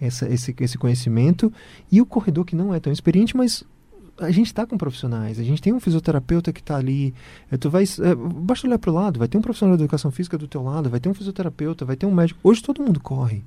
essa, 0.01 0.27
esse, 0.27 0.55
esse 0.59 0.77
conhecimento, 0.77 1.51
e 1.91 2.01
o 2.01 2.05
corredor 2.05 2.45
que 2.45 2.55
não 2.55 2.73
é 2.73 2.79
tão 2.79 2.91
experiente, 2.91 3.35
mas 3.35 3.63
a 4.19 4.31
gente 4.31 4.47
está 4.47 4.65
com 4.65 4.77
profissionais, 4.77 5.39
a 5.39 5.43
gente 5.43 5.61
tem 5.61 5.73
um 5.73 5.79
fisioterapeuta 5.79 6.51
que 6.51 6.59
está 6.59 6.75
ali, 6.75 7.13
é, 7.51 7.57
tu 7.57 7.69
vai, 7.69 7.83
é, 7.83 8.15
basta 8.15 8.67
olhar 8.67 8.79
para 8.79 8.91
o 8.91 8.93
lado, 8.93 9.19
vai 9.19 9.27
ter 9.27 9.37
um 9.37 9.41
profissional 9.41 9.77
de 9.77 9.83
educação 9.83 10.11
física 10.11 10.37
do 10.37 10.47
teu 10.47 10.63
lado, 10.63 10.89
vai 10.89 10.99
ter 10.99 11.09
um 11.09 11.13
fisioterapeuta, 11.13 11.85
vai 11.85 11.95
ter 11.95 12.05
um 12.05 12.13
médico. 12.13 12.39
Hoje 12.43 12.61
todo 12.61 12.81
mundo 12.81 12.99
corre, 12.99 13.43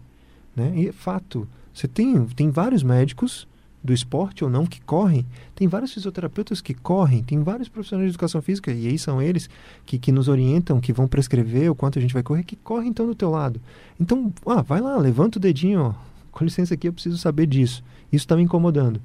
né? 0.54 0.72
E 0.74 0.88
é 0.88 0.92
fato. 0.92 1.46
Você 1.74 1.88
tem, 1.88 2.24
tem 2.26 2.50
vários 2.50 2.82
médicos 2.82 3.46
do 3.82 3.92
esporte 3.92 4.44
ou 4.44 4.50
não 4.50 4.66
que 4.66 4.80
correm, 4.80 5.24
tem 5.54 5.66
vários 5.66 5.92
fisioterapeutas 5.92 6.60
que 6.60 6.74
correm, 6.74 7.22
tem 7.22 7.42
vários 7.42 7.68
profissionais 7.68 8.08
de 8.08 8.12
educação 8.12 8.42
física, 8.42 8.70
e 8.70 8.86
aí 8.86 8.98
são 8.98 9.22
eles 9.22 9.48
que, 9.86 9.98
que 9.98 10.12
nos 10.12 10.28
orientam, 10.28 10.80
que 10.80 10.92
vão 10.92 11.08
prescrever 11.08 11.70
o 11.70 11.74
quanto 11.74 11.98
a 11.98 12.02
gente 12.02 12.12
vai 12.12 12.22
correr, 12.22 12.44
que 12.44 12.56
correm 12.56 12.90
então 12.90 13.06
do 13.06 13.14
teu 13.14 13.30
lado. 13.30 13.60
Então, 13.98 14.32
ah, 14.46 14.62
vai 14.62 14.80
lá, 14.80 14.96
levanta 14.98 15.38
o 15.38 15.40
dedinho, 15.40 15.80
ó, 15.80 15.94
com 16.30 16.44
licença 16.44 16.74
aqui, 16.74 16.88
eu 16.88 16.92
preciso 16.92 17.16
saber 17.16 17.46
disso. 17.46 17.82
Isso 18.12 18.24
está 18.24 18.36
me 18.36 18.42
incomodando. 18.42 19.00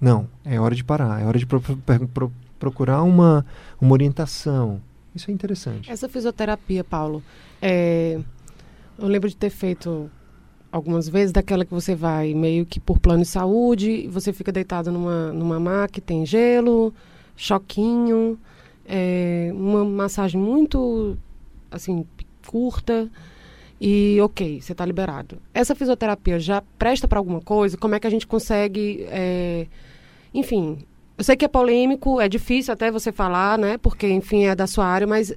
Não, 0.00 0.28
é 0.44 0.60
hora 0.60 0.74
de 0.74 0.84
parar, 0.84 1.20
é 1.20 1.26
hora 1.26 1.38
de 1.38 1.46
pro, 1.46 1.60
pro, 1.60 2.32
procurar 2.58 3.02
uma, 3.02 3.44
uma 3.80 3.92
orientação. 3.92 4.80
Isso 5.14 5.30
é 5.30 5.34
interessante. 5.34 5.90
Essa 5.90 6.08
fisioterapia, 6.08 6.84
Paulo, 6.84 7.22
é, 7.60 8.20
eu 8.98 9.08
lembro 9.08 9.28
de 9.28 9.36
ter 9.36 9.50
feito 9.50 10.10
algumas 10.74 11.08
vezes 11.08 11.30
daquela 11.30 11.64
que 11.64 11.72
você 11.72 11.94
vai 11.94 12.34
meio 12.34 12.66
que 12.66 12.80
por 12.80 12.98
plano 12.98 13.22
de 13.22 13.28
saúde, 13.28 14.08
você 14.08 14.32
fica 14.32 14.50
deitado 14.50 14.90
numa, 14.90 15.32
numa 15.32 15.60
maca, 15.60 16.00
tem 16.00 16.26
gelo, 16.26 16.92
choquinho, 17.36 18.36
é, 18.84 19.52
uma 19.54 19.84
massagem 19.84 20.40
muito 20.40 21.16
assim 21.70 22.04
curta 22.44 23.08
e 23.80 24.18
ok, 24.20 24.60
você 24.60 24.72
está 24.72 24.84
liberado. 24.84 25.38
Essa 25.54 25.76
fisioterapia 25.76 26.40
já 26.40 26.60
presta 26.76 27.06
para 27.06 27.20
alguma 27.20 27.40
coisa? 27.40 27.76
Como 27.76 27.94
é 27.94 28.00
que 28.00 28.08
a 28.08 28.10
gente 28.10 28.26
consegue, 28.26 29.06
é, 29.10 29.68
enfim, 30.34 30.78
eu 31.16 31.22
sei 31.22 31.36
que 31.36 31.44
é 31.44 31.48
polêmico, 31.48 32.20
é 32.20 32.28
difícil 32.28 32.74
até 32.74 32.90
você 32.90 33.12
falar, 33.12 33.56
né? 33.56 33.78
Porque 33.78 34.08
enfim 34.08 34.46
é 34.46 34.56
da 34.56 34.66
sua 34.66 34.86
área, 34.86 35.06
mas 35.06 35.32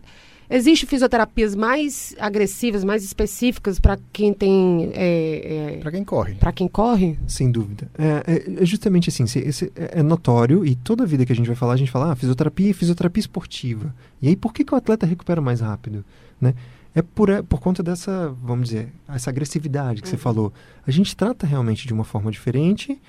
Existem 0.50 0.88
fisioterapias 0.88 1.56
mais 1.56 2.16
agressivas, 2.20 2.84
mais 2.84 3.04
específicas 3.04 3.80
para 3.80 4.00
quem 4.14 4.34
tem. 4.34 4.92
É, 4.94 5.76
é, 5.76 5.78
para 5.82 5.92
quem 5.92 6.04
corre. 6.04 6.36
Para 6.36 6.52
quem 6.52 6.68
corre? 6.68 7.20
Sem 7.28 7.52
dúvida. 7.52 7.90
É, 7.98 8.24
é, 8.26 8.64
é 8.64 8.66
justamente 8.66 9.10
assim, 9.10 9.24
esse, 9.24 9.72
é, 9.76 10.00
é 10.00 10.04
notório 10.04 10.66
e 10.66 10.76
toda 10.76 11.06
vida 11.06 11.26
que 11.26 11.34
a 11.34 11.36
gente 11.36 11.48
vai 11.48 11.56
falar, 11.56 11.74
a 11.74 11.78
gente 11.78 11.92
fala 11.92 12.12
ah, 12.12 12.16
fisioterapia 12.16 12.70
e 12.70 12.74
fisioterapia 12.74 13.20
esportiva. 13.20 13.94
E 14.22 14.30
aí, 14.30 14.36
por 14.36 14.54
que, 14.54 14.64
que 14.64 14.74
o 14.74 14.78
atleta 14.78 15.06
recupera 15.06 15.42
mais 15.42 15.60
rápido? 15.60 16.06
Né? 16.40 16.54
é 16.98 17.02
por, 17.04 17.30
é 17.30 17.44
por 17.44 17.60
conta 17.60 17.84
dessa, 17.84 18.36
vamos 18.42 18.70
dizer, 18.70 18.92
essa 19.08 19.30
agressividade 19.30 20.02
que 20.02 20.08
uhum. 20.08 20.12
você 20.12 20.18
falou. 20.18 20.52
A 20.86 20.90
gente 20.90 21.16
trata 21.16 21.46
realmente 21.46 21.86
de 21.86 21.94
uma 21.94 22.04
forma 22.04 22.32
diferente 22.32 23.00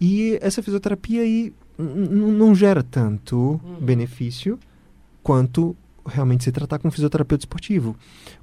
e 0.00 0.38
essa 0.40 0.62
fisioterapia 0.62 1.20
aí 1.20 1.52
não 1.78 2.54
gera 2.54 2.82
tanto 2.82 3.60
uhum. 3.62 3.76
benefício 3.80 4.58
quanto 5.22 5.76
realmente 6.06 6.44
se 6.44 6.52
tratar 6.52 6.78
com 6.78 6.88
um 6.88 6.90
fisioterapeuta 6.90 7.42
esportivo. 7.42 7.96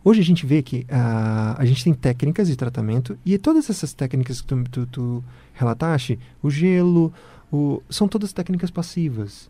Hoje 0.04 0.22
a 0.22 0.24
gente 0.24 0.46
vê 0.46 0.62
que 0.62 0.86
uh, 0.90 1.56
a 1.58 1.66
gente 1.66 1.84
tem 1.84 1.94
técnicas 1.94 2.48
de 2.48 2.56
tratamento 2.56 3.18
e 3.26 3.38
todas 3.38 3.70
essas 3.70 3.94
técnicas 3.94 4.42
que 4.42 4.48
tu, 4.48 4.64
tu, 4.70 4.86
tu 4.86 5.24
relataste, 5.54 6.20
o 6.42 6.50
gelo, 6.50 7.14
o, 7.52 7.82
são 7.90 8.08
todas 8.08 8.34
técnicas 8.34 8.72
passivas. 8.72 9.50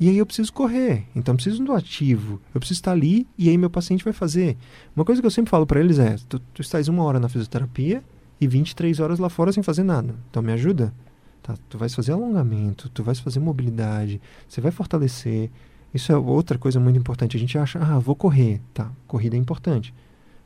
E 0.00 0.08
aí 0.08 0.18
eu 0.18 0.26
preciso 0.26 0.52
correr, 0.52 1.06
então 1.14 1.32
eu 1.32 1.36
preciso 1.36 1.62
do 1.64 1.72
ativo, 1.72 2.40
eu 2.52 2.60
preciso 2.60 2.78
estar 2.78 2.92
ali 2.92 3.26
e 3.38 3.48
aí 3.48 3.56
meu 3.56 3.70
paciente 3.70 4.02
vai 4.02 4.12
fazer. 4.12 4.56
Uma 4.96 5.04
coisa 5.04 5.20
que 5.20 5.26
eu 5.26 5.30
sempre 5.30 5.50
falo 5.50 5.66
para 5.66 5.80
eles 5.80 5.98
é: 5.98 6.16
tu, 6.28 6.38
tu 6.38 6.60
estás 6.60 6.88
uma 6.88 7.04
hora 7.04 7.20
na 7.20 7.28
fisioterapia 7.28 8.02
e 8.40 8.48
23 8.48 8.98
horas 8.98 9.18
lá 9.18 9.28
fora 9.28 9.52
sem 9.52 9.62
fazer 9.62 9.84
nada. 9.84 10.14
Então 10.28 10.42
me 10.42 10.52
ajuda. 10.52 10.92
Tá, 11.42 11.54
tu 11.68 11.76
vais 11.76 11.92
fazer 11.92 12.12
alongamento, 12.12 12.88
tu 12.88 13.02
vais 13.02 13.18
fazer 13.18 13.40
mobilidade, 13.40 14.20
você 14.48 14.60
vai 14.60 14.70
fortalecer. 14.70 15.50
Isso 15.94 16.10
é 16.10 16.16
outra 16.16 16.58
coisa 16.58 16.80
muito 16.80 16.98
importante. 16.98 17.36
A 17.36 17.40
gente 17.40 17.58
acha, 17.58 17.78
ah, 17.78 17.98
vou 17.98 18.16
correr. 18.16 18.60
Tá, 18.72 18.90
corrida 19.06 19.36
é 19.36 19.38
importante. 19.38 19.94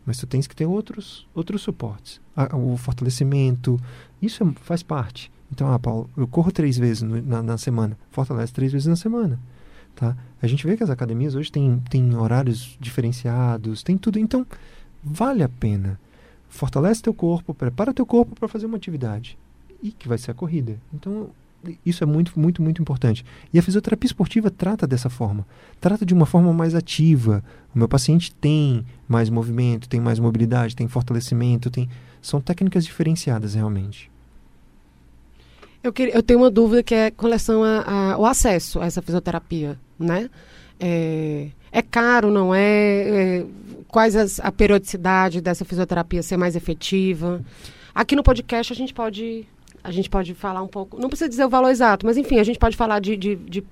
Mas 0.04 0.18
tu 0.18 0.26
tens 0.26 0.46
que 0.46 0.54
ter 0.54 0.66
outros, 0.66 1.26
outros 1.34 1.62
suportes. 1.62 2.20
o 2.52 2.76
fortalecimento, 2.76 3.80
isso 4.20 4.42
é, 4.44 4.52
faz 4.62 4.82
parte. 4.82 5.30
Então, 5.50 5.72
ah, 5.72 5.78
Paulo, 5.78 6.10
eu 6.16 6.26
corro 6.26 6.50
três 6.50 6.76
vezes 6.76 7.02
no, 7.02 7.20
na, 7.22 7.42
na, 7.42 7.58
semana. 7.58 7.96
Fortalece 8.10 8.52
três 8.52 8.72
vezes 8.72 8.86
na 8.86 8.96
semana. 8.96 9.38
Tá? 9.94 10.16
A 10.42 10.46
gente 10.46 10.66
vê 10.66 10.76
que 10.76 10.82
as 10.82 10.90
academias 10.90 11.34
hoje 11.34 11.50
têm, 11.50 11.82
têm 11.88 12.14
horários 12.14 12.76
diferenciados, 12.80 13.82
tem 13.82 13.96
tudo. 13.96 14.18
Então, 14.18 14.46
vale 15.02 15.42
a 15.42 15.48
pena. 15.48 15.98
Fortalece 16.48 17.02
teu 17.02 17.14
corpo, 17.14 17.54
prepara 17.54 17.94
teu 17.94 18.06
corpo 18.06 18.34
para 18.34 18.48
fazer 18.48 18.66
uma 18.66 18.76
atividade. 18.76 19.38
E 19.82 19.90
que 19.90 20.08
vai 20.08 20.18
ser 20.18 20.32
a 20.32 20.34
corrida. 20.34 20.78
Então, 20.92 21.30
isso 21.84 22.02
é 22.02 22.06
muito, 22.06 22.38
muito, 22.38 22.62
muito 22.62 22.80
importante. 22.80 23.24
E 23.52 23.58
a 23.58 23.62
fisioterapia 23.62 24.06
esportiva 24.06 24.50
trata 24.50 24.86
dessa 24.86 25.08
forma. 25.08 25.46
Trata 25.80 26.04
de 26.04 26.14
uma 26.14 26.26
forma 26.26 26.52
mais 26.52 26.74
ativa. 26.74 27.42
O 27.74 27.78
meu 27.78 27.88
paciente 27.88 28.34
tem 28.34 28.84
mais 29.08 29.30
movimento, 29.30 29.88
tem 29.88 30.00
mais 30.00 30.18
mobilidade, 30.18 30.76
tem 30.76 30.88
fortalecimento, 30.88 31.70
tem... 31.70 31.88
São 32.20 32.40
técnicas 32.40 32.84
diferenciadas 32.84 33.54
realmente. 33.54 34.10
Eu, 35.82 35.92
queria, 35.92 36.14
eu 36.14 36.22
tenho 36.22 36.40
uma 36.40 36.50
dúvida 36.50 36.82
que 36.82 36.94
é 36.94 37.10
com 37.10 37.26
relação 37.26 37.62
ao 37.64 38.26
acesso 38.26 38.80
a 38.80 38.86
essa 38.86 39.00
fisioterapia, 39.00 39.78
né? 39.98 40.28
É, 40.80 41.48
é 41.70 41.82
caro, 41.82 42.30
não 42.30 42.54
é? 42.54 42.60
é 42.60 43.46
quais 43.88 44.16
as, 44.16 44.40
a 44.40 44.50
periodicidade 44.50 45.40
dessa 45.40 45.64
fisioterapia 45.64 46.22
ser 46.22 46.36
mais 46.36 46.56
efetiva? 46.56 47.40
Aqui 47.94 48.16
no 48.16 48.22
podcast 48.22 48.72
a 48.72 48.76
gente 48.76 48.92
pode 48.92 49.46
a 49.86 49.92
gente 49.92 50.10
pode 50.10 50.34
falar 50.34 50.62
um 50.62 50.66
pouco, 50.66 51.00
não 51.00 51.08
precisa 51.08 51.28
dizer 51.28 51.44
o 51.44 51.48
valor 51.48 51.70
exato, 51.70 52.04
mas 52.04 52.16
enfim, 52.16 52.40
a 52.40 52.44
gente 52.44 52.58
pode 52.58 52.76
falar 52.76 52.98
de, 52.98 53.16
de, 53.16 53.36
de 53.36 53.64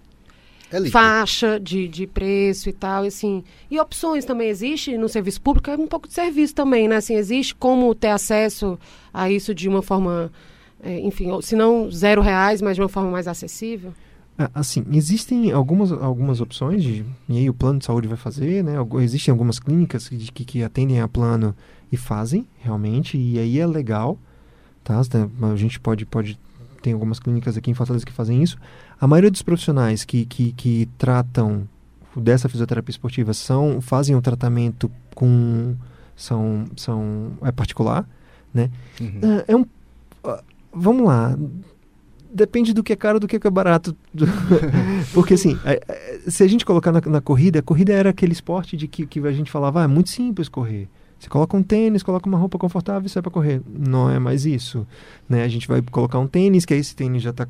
é 0.70 0.88
faixa 0.88 1.58
de, 1.58 1.88
de 1.88 2.06
preço 2.06 2.68
e 2.68 2.72
tal, 2.72 3.04
e 3.04 3.08
assim. 3.08 3.42
E 3.68 3.80
opções 3.80 4.24
também 4.24 4.48
existe 4.48 4.96
no 4.96 5.08
serviço 5.08 5.40
público, 5.40 5.70
é 5.70 5.76
um 5.76 5.88
pouco 5.88 6.06
de 6.06 6.14
serviço 6.14 6.54
também, 6.54 6.86
né? 6.86 6.96
Assim, 6.96 7.14
existe 7.14 7.52
como 7.54 7.92
ter 7.96 8.08
acesso 8.08 8.78
a 9.12 9.28
isso 9.28 9.52
de 9.52 9.68
uma 9.68 9.82
forma, 9.82 10.30
é, 10.80 11.00
enfim, 11.00 11.30
se 11.42 11.56
não 11.56 11.90
zero 11.90 12.22
reais, 12.22 12.62
mas 12.62 12.76
de 12.76 12.82
uma 12.82 12.88
forma 12.88 13.10
mais 13.10 13.26
acessível? 13.26 13.92
É, 14.38 14.48
assim, 14.54 14.84
existem 14.92 15.50
algumas, 15.50 15.90
algumas 15.90 16.40
opções, 16.40 16.80
de, 16.80 17.04
e 17.28 17.38
aí 17.38 17.50
o 17.50 17.54
plano 17.54 17.80
de 17.80 17.86
saúde 17.86 18.06
vai 18.06 18.16
fazer, 18.16 18.62
né? 18.62 18.74
Existem 19.00 19.32
algumas 19.32 19.58
clínicas 19.58 20.08
que, 20.08 20.16
que, 20.16 20.44
que 20.44 20.62
atendem 20.62 21.00
a 21.00 21.08
plano 21.08 21.56
e 21.90 21.96
fazem, 21.96 22.46
realmente, 22.60 23.18
e 23.18 23.36
aí 23.36 23.58
é 23.58 23.66
legal. 23.66 24.16
Tá? 24.84 25.00
A 25.00 25.56
gente 25.56 25.80
pode, 25.80 26.04
pode 26.04 26.38
tem 26.82 26.92
algumas 26.92 27.18
clínicas 27.18 27.56
aqui 27.56 27.70
em 27.70 27.74
Fortaleza 27.74 28.04
que 28.04 28.12
fazem 28.12 28.42
isso. 28.42 28.58
A 29.00 29.06
maioria 29.06 29.30
dos 29.30 29.40
profissionais 29.40 30.04
que, 30.04 30.26
que, 30.26 30.52
que 30.52 30.86
tratam 30.98 31.66
dessa 32.14 32.48
fisioterapia 32.48 32.90
esportiva 32.90 33.32
são 33.32 33.80
fazem 33.80 34.14
o 34.14 34.18
um 34.18 34.22
tratamento 34.22 34.90
com 35.14 35.74
são 36.14 36.66
são 36.76 37.32
é 37.42 37.50
particular, 37.50 38.06
né? 38.52 38.70
Uhum. 39.00 39.20
É, 39.48 39.52
é 39.52 39.56
um 39.56 39.62
uh, 39.62 40.42
vamos 40.72 41.06
lá 41.06 41.36
depende 42.32 42.74
do 42.74 42.82
que 42.82 42.92
é 42.92 42.96
caro 42.96 43.18
do 43.18 43.26
que 43.26 43.36
é 43.36 43.50
barato 43.50 43.96
porque 45.14 45.34
assim 45.34 45.56
se 46.28 46.42
a 46.42 46.48
gente 46.48 46.66
colocar 46.66 46.92
na, 46.92 47.00
na, 47.00 47.20
corrida 47.20 47.60
a 47.60 47.62
corrida 47.62 47.92
era 47.92 48.10
aquele 48.10 48.32
esporte 48.32 48.76
de 48.76 48.88
que, 48.88 49.06
que 49.06 49.20
a 49.20 49.32
gente 49.32 49.50
falava 49.50 49.80
ah, 49.80 49.84
é 49.84 49.86
muito 49.86 50.10
simples 50.10 50.48
correr 50.48 50.88
você 51.18 51.28
coloca 51.28 51.56
um 51.56 51.62
tênis, 51.62 52.02
coloca 52.02 52.28
uma 52.28 52.36
roupa 52.36 52.58
confortável 52.58 53.06
e 53.06 53.08
sai 53.08 53.22
para 53.22 53.30
correr. 53.30 53.62
Não 53.66 54.10
é 54.10 54.18
mais 54.18 54.44
isso. 54.44 54.86
Né? 55.28 55.42
A 55.42 55.48
gente 55.48 55.66
vai 55.66 55.80
colocar 55.80 56.18
um 56.18 56.26
tênis, 56.26 56.64
que 56.64 56.74
aí 56.74 56.80
esse 56.80 56.94
tênis 56.94 57.22
já 57.22 57.30
está 57.30 57.46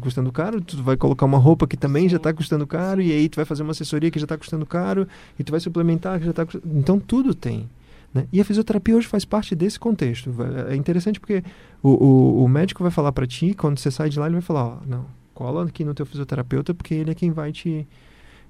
custando 0.00 0.30
caro, 0.30 0.60
tu 0.60 0.82
vai 0.82 0.96
colocar 0.96 1.26
uma 1.26 1.38
roupa 1.38 1.66
que 1.66 1.76
também 1.76 2.04
Sim. 2.04 2.10
já 2.10 2.16
está 2.18 2.32
custando 2.32 2.66
caro, 2.66 3.02
e 3.02 3.10
aí 3.10 3.28
tu 3.28 3.36
vai 3.36 3.44
fazer 3.44 3.62
uma 3.62 3.72
assessoria 3.72 4.10
que 4.10 4.18
já 4.18 4.24
está 4.24 4.38
custando 4.38 4.64
caro, 4.64 5.08
e 5.38 5.42
tu 5.42 5.50
vai 5.50 5.60
suplementar 5.60 6.18
que 6.18 6.24
já 6.24 6.30
está 6.30 6.44
custando... 6.44 6.64
Então 6.78 7.00
tudo 7.00 7.34
tem. 7.34 7.68
Né? 8.14 8.26
E 8.32 8.40
a 8.40 8.44
fisioterapia 8.44 8.96
hoje 8.96 9.06
faz 9.08 9.24
parte 9.24 9.54
desse 9.54 9.78
contexto. 9.78 10.32
É 10.68 10.76
interessante 10.76 11.18
porque 11.18 11.42
o, 11.82 11.90
o, 11.90 12.44
o 12.44 12.48
médico 12.48 12.82
vai 12.82 12.92
falar 12.92 13.12
para 13.12 13.26
ti, 13.26 13.54
quando 13.54 13.78
você 13.78 13.90
sai 13.90 14.08
de 14.08 14.18
lá, 14.18 14.26
ele 14.26 14.34
vai 14.34 14.42
falar, 14.42 14.66
ó, 14.66 14.76
não, 14.86 15.04
cola 15.34 15.64
aqui 15.64 15.84
no 15.84 15.94
teu 15.94 16.06
fisioterapeuta, 16.06 16.72
porque 16.72 16.94
ele 16.94 17.10
é 17.10 17.14
quem 17.14 17.30
vai 17.30 17.52
te 17.52 17.86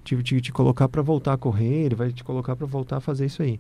te, 0.07 0.23
te, 0.23 0.41
te 0.41 0.53
colocar 0.53 0.89
para 0.89 1.03
voltar 1.03 1.33
a 1.33 1.37
correr, 1.37 1.85
ele 1.87 1.95
vai 1.97 2.13
te 2.13 2.23
colocar 2.23 2.55
para 2.55 2.67
voltar 2.67 2.99
a 2.99 3.01
fazer 3.01 3.27
isso 3.27 3.43
aí. 3.43 3.59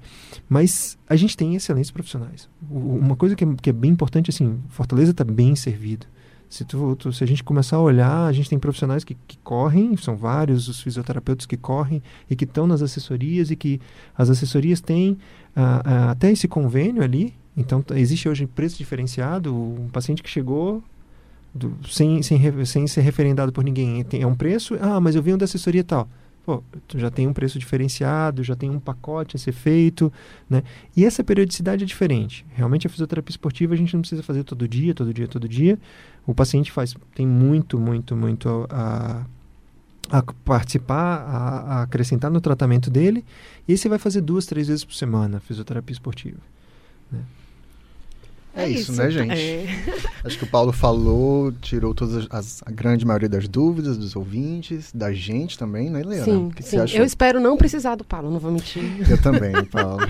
Mas 0.48 0.96
a 1.08 1.16
gente 1.16 1.36
tem 1.36 1.56
excelentes 1.56 1.90
profissionais. 1.90 2.48
O, 2.70 2.78
uma 2.78 3.16
coisa 3.16 3.34
que 3.34 3.44
é, 3.44 3.48
que 3.60 3.70
é, 3.70 3.72
bem 3.72 3.90
importante, 3.90 4.30
assim, 4.30 4.58
Fortaleza 4.68 5.10
está 5.10 5.24
bem 5.24 5.56
servido. 5.56 6.06
Se, 6.48 6.64
tu, 6.64 6.94
tu, 6.94 7.12
se 7.12 7.24
a 7.24 7.26
gente 7.26 7.42
começar 7.42 7.76
a 7.76 7.80
olhar, 7.80 8.26
a 8.26 8.32
gente 8.32 8.48
tem 8.48 8.58
profissionais 8.58 9.02
que, 9.02 9.16
que 9.26 9.36
correm, 9.38 9.96
são 9.96 10.16
vários 10.16 10.68
os 10.68 10.80
fisioterapeutas 10.80 11.44
que 11.44 11.56
correm 11.56 12.00
e 12.30 12.36
que 12.36 12.44
estão 12.44 12.68
nas 12.68 12.82
assessorias 12.82 13.50
e 13.50 13.56
que 13.56 13.80
as 14.16 14.30
assessorias 14.30 14.80
têm 14.80 15.18
ah, 15.56 15.82
ah, 15.84 16.10
até 16.12 16.30
esse 16.30 16.46
convênio 16.46 17.02
ali. 17.02 17.34
Então, 17.56 17.84
existe 17.96 18.28
hoje 18.28 18.46
preço 18.46 18.78
diferenciado. 18.78 19.52
Um 19.52 19.88
paciente 19.88 20.22
que 20.22 20.30
chegou 20.30 20.84
do, 21.52 21.76
sem, 21.88 22.22
sem, 22.22 22.64
sem 22.64 22.86
ser 22.86 23.00
referendado 23.00 23.50
por 23.50 23.64
ninguém, 23.64 24.04
tem, 24.04 24.22
é 24.22 24.26
um 24.26 24.36
preço, 24.36 24.76
ah, 24.80 25.00
mas 25.00 25.16
eu 25.16 25.22
venho 25.22 25.36
da 25.36 25.46
assessoria 25.46 25.82
tal 25.82 26.08
pô, 26.46 26.62
já 26.94 27.10
tem 27.10 27.26
um 27.26 27.32
preço 27.32 27.58
diferenciado, 27.58 28.44
já 28.44 28.54
tem 28.54 28.70
um 28.70 28.78
pacote 28.78 29.34
a 29.34 29.38
ser 29.38 29.50
feito, 29.50 30.12
né? 30.48 30.62
E 30.96 31.04
essa 31.04 31.24
periodicidade 31.24 31.82
é 31.82 31.86
diferente. 31.86 32.46
Realmente 32.54 32.86
a 32.86 32.90
fisioterapia 32.90 33.32
esportiva 33.32 33.74
a 33.74 33.76
gente 33.76 33.92
não 33.92 34.00
precisa 34.00 34.22
fazer 34.22 34.44
todo 34.44 34.68
dia, 34.68 34.94
todo 34.94 35.12
dia, 35.12 35.26
todo 35.26 35.48
dia. 35.48 35.76
O 36.24 36.32
paciente 36.32 36.70
faz, 36.70 36.94
tem 37.16 37.26
muito, 37.26 37.80
muito, 37.80 38.14
muito 38.14 38.64
a, 38.70 39.26
a 40.08 40.22
participar, 40.44 41.16
a, 41.18 41.58
a 41.78 41.82
acrescentar 41.82 42.30
no 42.30 42.40
tratamento 42.40 42.88
dele. 42.90 43.24
E 43.66 43.76
você 43.76 43.88
vai 43.88 43.98
fazer 43.98 44.20
duas, 44.20 44.46
três 44.46 44.68
vezes 44.68 44.84
por 44.84 44.94
semana 44.94 45.40
fisioterapia 45.40 45.92
esportiva. 45.92 46.38
Né? 47.10 47.18
É, 48.56 48.64
é 48.64 48.68
isso, 48.70 48.92
isso, 48.92 49.02
né, 49.02 49.10
gente? 49.10 49.32
É. 49.32 49.66
Acho 50.24 50.38
que 50.38 50.44
o 50.44 50.46
Paulo 50.46 50.72
falou, 50.72 51.52
tirou 51.60 51.94
todas 51.94 52.26
as, 52.30 52.62
a 52.64 52.70
grande 52.70 53.04
maioria 53.04 53.28
das 53.28 53.46
dúvidas 53.46 53.98
dos 53.98 54.16
ouvintes, 54.16 54.90
da 54.92 55.12
gente 55.12 55.58
também, 55.58 55.90
né, 55.90 56.02
Leana? 56.02 56.24
Sim, 56.24 56.50
sim. 56.60 56.78
Eu 56.94 57.04
espero 57.04 57.38
não 57.38 57.56
precisar 57.56 57.94
do 57.94 58.04
Paulo, 58.04 58.30
não 58.30 58.38
vou 58.38 58.50
mentir. 58.50 58.82
Eu 59.08 59.20
também, 59.20 59.52
Paulo. 59.70 60.00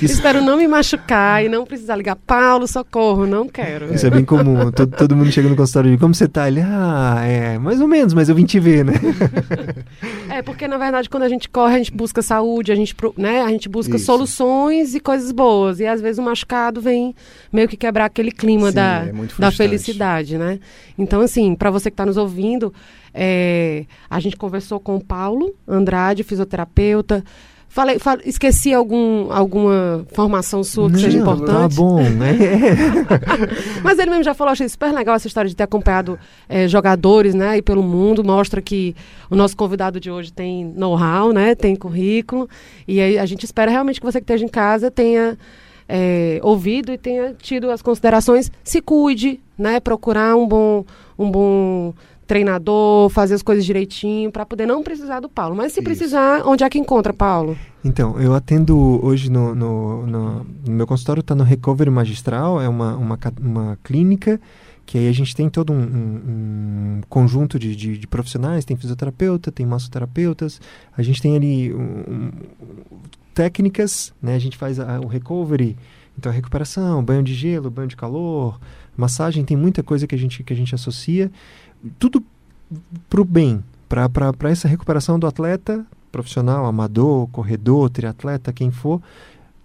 espero 0.00 0.40
não 0.40 0.56
me 0.56 0.66
machucar 0.66 1.44
e 1.44 1.48
não 1.48 1.66
precisar 1.66 1.96
ligar, 1.96 2.16
Paulo, 2.16 2.66
socorro, 2.66 3.26
não 3.26 3.46
quero. 3.46 3.94
Isso 3.94 4.06
é 4.06 4.10
bem 4.10 4.24
comum. 4.24 4.70
todo, 4.72 4.96
todo 4.96 5.14
mundo 5.14 5.30
chega 5.30 5.48
no 5.48 5.54
consultório 5.54 5.92
e 5.92 5.98
como 5.98 6.14
você 6.14 6.26
tá? 6.26 6.48
Ele, 6.48 6.60
ah, 6.62 7.20
é, 7.22 7.58
mais 7.58 7.80
ou 7.80 7.86
menos, 7.86 8.14
mas 8.14 8.28
eu 8.28 8.34
vim 8.34 8.46
te 8.46 8.58
ver, 8.58 8.84
né? 8.84 8.94
é, 10.30 10.40
porque 10.40 10.66
na 10.66 10.78
verdade 10.78 11.08
quando 11.08 11.24
a 11.24 11.28
gente 11.28 11.48
corre, 11.48 11.74
a 11.74 11.78
gente 11.78 11.92
busca 11.92 12.22
saúde, 12.22 12.72
a 12.72 12.74
gente, 12.74 12.96
né, 13.16 13.42
a 13.42 13.48
gente 13.48 13.68
busca 13.68 13.96
Isso. 13.96 14.06
soluções 14.06 14.94
e 14.94 15.00
coisas 15.00 15.32
boas. 15.32 15.80
E 15.80 15.86
às 15.86 16.00
vezes 16.00 16.18
o 16.18 16.22
machucado 16.22 16.80
vem 16.80 17.14
meio 17.52 17.68
que 17.68 17.76
quebrar 17.90 18.04
aquele 18.04 18.30
clima 18.30 18.68
Sim, 18.68 18.74
da, 18.74 19.04
é 19.06 19.12
da 19.38 19.50
felicidade, 19.50 20.38
né? 20.38 20.60
Então, 20.96 21.20
assim, 21.20 21.54
para 21.56 21.70
você 21.70 21.90
que 21.90 21.94
está 21.94 22.06
nos 22.06 22.16
ouvindo, 22.16 22.72
é, 23.12 23.84
a 24.08 24.20
gente 24.20 24.36
conversou 24.36 24.78
com 24.78 24.96
o 24.96 25.04
Paulo 25.04 25.52
Andrade, 25.66 26.22
fisioterapeuta. 26.22 27.24
Falei, 27.68 28.00
falei, 28.00 28.26
esqueci 28.26 28.74
algum, 28.74 29.30
alguma 29.30 30.04
formação 30.12 30.64
sua 30.64 30.88
que 30.88 30.94
Não, 30.94 31.00
seja 31.00 31.18
importante? 31.18 31.52
Tá 31.52 31.68
bom, 31.68 32.02
né? 32.02 32.36
Mas 33.82 33.96
ele 33.98 34.10
mesmo 34.10 34.24
já 34.24 34.34
falou, 34.34 34.50
achei 34.50 34.68
super 34.68 34.92
legal 34.92 35.14
essa 35.14 35.28
história 35.28 35.48
de 35.48 35.54
ter 35.54 35.62
acompanhado 35.62 36.18
é, 36.48 36.66
jogadores, 36.66 37.32
né, 37.32 37.58
e 37.58 37.62
pelo 37.62 37.80
mundo, 37.80 38.24
mostra 38.24 38.60
que 38.60 38.96
o 39.30 39.36
nosso 39.36 39.56
convidado 39.56 40.00
de 40.00 40.10
hoje 40.10 40.32
tem 40.32 40.64
know-how, 40.76 41.32
né, 41.32 41.54
tem 41.54 41.76
currículo, 41.76 42.48
e 42.88 43.00
aí 43.00 43.16
a 43.16 43.24
gente 43.24 43.44
espera 43.44 43.70
realmente 43.70 44.00
que 44.00 44.06
você 44.06 44.18
que 44.18 44.24
esteja 44.24 44.44
em 44.44 44.48
casa 44.48 44.90
tenha 44.90 45.38
é, 45.90 46.40
ouvido 46.42 46.92
e 46.92 46.98
tenha 46.98 47.34
tido 47.34 47.70
as 47.70 47.82
considerações, 47.82 48.50
se 48.62 48.80
cuide, 48.80 49.40
né? 49.58 49.80
Procurar 49.80 50.36
um 50.36 50.46
bom, 50.46 50.84
um 51.18 51.30
bom 51.30 51.92
treinador, 52.26 53.10
fazer 53.10 53.34
as 53.34 53.42
coisas 53.42 53.64
direitinho, 53.64 54.30
para 54.30 54.46
poder 54.46 54.64
não 54.64 54.84
precisar 54.84 55.18
do 55.18 55.28
Paulo. 55.28 55.56
Mas 55.56 55.72
se 55.72 55.80
Isso. 55.80 55.84
precisar, 55.84 56.46
onde 56.46 56.62
é 56.62 56.70
que 56.70 56.78
encontra, 56.78 57.12
Paulo? 57.12 57.58
Então, 57.84 58.20
eu 58.20 58.32
atendo 58.34 59.04
hoje 59.04 59.28
no, 59.28 59.52
no, 59.52 60.06
no, 60.06 60.46
no 60.64 60.72
meu 60.72 60.86
consultório, 60.86 61.22
está 61.22 61.34
no 61.34 61.42
Recovery 61.42 61.90
Magistral, 61.90 62.60
é 62.60 62.68
uma, 62.68 62.94
uma, 62.96 63.18
uma 63.40 63.78
clínica 63.82 64.40
que 64.90 64.98
aí 64.98 65.06
a 65.06 65.12
gente 65.12 65.36
tem 65.36 65.48
todo 65.48 65.72
um, 65.72 65.76
um, 65.76 66.96
um 66.96 67.00
conjunto 67.08 67.60
de, 67.60 67.76
de, 67.76 67.96
de, 67.96 68.06
profissionais, 68.08 68.64
tem 68.64 68.76
fisioterapeuta, 68.76 69.52
tem 69.52 69.64
massoterapeutas, 69.64 70.60
a 70.96 71.00
gente 71.00 71.22
tem 71.22 71.36
ali 71.36 71.72
um, 71.72 72.32
técnicas, 73.32 74.12
né? 74.20 74.34
A 74.34 74.38
gente 74.40 74.56
faz 74.56 74.80
a, 74.80 74.98
o 74.98 75.06
recovery, 75.06 75.76
então 76.18 76.32
a 76.32 76.34
recuperação, 76.34 77.04
banho 77.04 77.22
de 77.22 77.32
gelo, 77.34 77.70
banho 77.70 77.86
de 77.86 77.94
calor, 77.94 78.58
massagem, 78.96 79.44
tem 79.44 79.56
muita 79.56 79.80
coisa 79.80 80.08
que 80.08 80.14
a 80.16 80.18
gente, 80.18 80.42
que 80.42 80.52
a 80.52 80.56
gente 80.56 80.74
associa, 80.74 81.30
tudo 81.96 82.20
para 83.08 83.20
o 83.20 83.24
bem, 83.24 83.62
para 83.88 84.50
essa 84.50 84.66
recuperação 84.66 85.20
do 85.20 85.26
atleta 85.28 85.86
profissional, 86.10 86.66
amador, 86.66 87.28
corredor, 87.28 87.90
triatleta, 87.90 88.52
quem 88.52 88.72
for, 88.72 89.00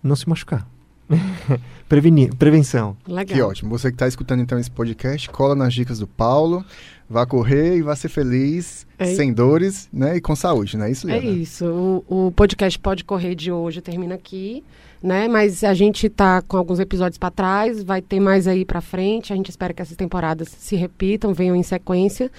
não 0.04 0.16
se 0.16 0.30
machucar. 0.30 0.68
Prevenir, 1.88 2.34
prevenção. 2.36 2.98
Legal. 3.08 3.36
Que 3.36 3.42
ótimo. 3.42 3.70
Você 3.70 3.90
que 3.90 3.96
está 3.96 4.08
escutando 4.08 4.42
então 4.42 4.58
esse 4.58 4.72
podcast, 4.72 5.30
cola 5.30 5.56
nas 5.56 5.74
dicas 5.74 6.00
do 6.00 6.08
Paulo, 6.08 6.66
vá 7.10 7.26
correr 7.26 7.78
e 7.78 7.82
vá 7.82 7.96
ser 7.96 8.10
feliz, 8.10 8.88
é 8.98 9.06
sem 9.06 9.32
dores, 9.32 9.88
né? 9.94 10.18
E 10.18 10.22
com 10.22 10.36
saúde, 10.36 10.78
não 10.78 10.86
é 10.86 10.92
isso, 10.92 11.08
Liana? 11.08 11.22
É 11.22 11.30
isso. 11.30 11.66
O, 12.10 12.28
o 12.28 12.32
podcast 12.32 12.80
Pode 12.80 13.04
Correr 13.04 13.36
de 13.36 13.52
hoje 13.52 13.82
termina 13.82 14.16
aqui, 14.16 14.64
né? 15.02 15.28
Mas 15.28 15.64
a 15.64 15.74
gente 15.74 16.08
está 16.08 16.42
com 16.42 16.58
alguns 16.58 16.80
episódios 16.80 17.18
para 17.18 17.30
trás, 17.30 17.84
vai 17.84 18.02
ter 18.02 18.20
mais 18.20 18.48
aí 18.48 18.66
para 18.66 18.82
frente. 18.82 19.32
A 19.32 19.36
gente 19.36 19.50
espera 19.50 19.74
que 19.74 19.82
essas 19.82 19.96
temporadas 19.96 20.48
se 20.50 20.76
repitam, 20.76 21.34
venham 21.34 21.56
em 21.56 21.64
sequência. 21.64 22.32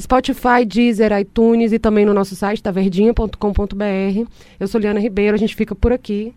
Spotify, 0.00 0.64
Deezer, 0.64 1.12
iTunes 1.18 1.72
e 1.72 1.78
também 1.78 2.06
no 2.06 2.14
nosso 2.14 2.36
site, 2.36 2.62
taverdinha.com.br. 2.62 4.30
Eu 4.58 4.68
sou 4.68 4.80
Liana 4.80 5.00
Ribeiro, 5.00 5.34
a 5.34 5.38
gente 5.38 5.56
fica 5.56 5.74
por 5.74 5.92
aqui. 5.92 6.32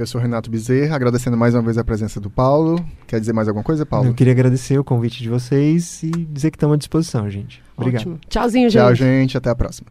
Eu 0.00 0.06
sou 0.06 0.18
Renato 0.18 0.50
Bezerra, 0.50 0.96
agradecendo 0.96 1.36
mais 1.36 1.54
uma 1.54 1.60
vez 1.60 1.76
a 1.76 1.84
presença 1.84 2.18
do 2.18 2.30
Paulo. 2.30 2.82
Quer 3.06 3.20
dizer 3.20 3.34
mais 3.34 3.48
alguma 3.48 3.62
coisa, 3.62 3.84
Paulo? 3.84 4.08
Eu 4.08 4.14
queria 4.14 4.32
agradecer 4.32 4.78
o 4.78 4.82
convite 4.82 5.22
de 5.22 5.28
vocês 5.28 6.02
e 6.02 6.10
dizer 6.10 6.50
que 6.50 6.56
estamos 6.56 6.74
à 6.74 6.78
disposição, 6.78 7.28
gente. 7.28 7.62
Obrigado. 7.76 8.00
Ótimo. 8.00 8.20
Tchauzinho, 8.26 8.70
gente. 8.70 8.82
Tchau, 8.82 8.94
gente. 8.94 9.36
Até 9.36 9.50
a 9.50 9.54
próxima. 9.54 9.88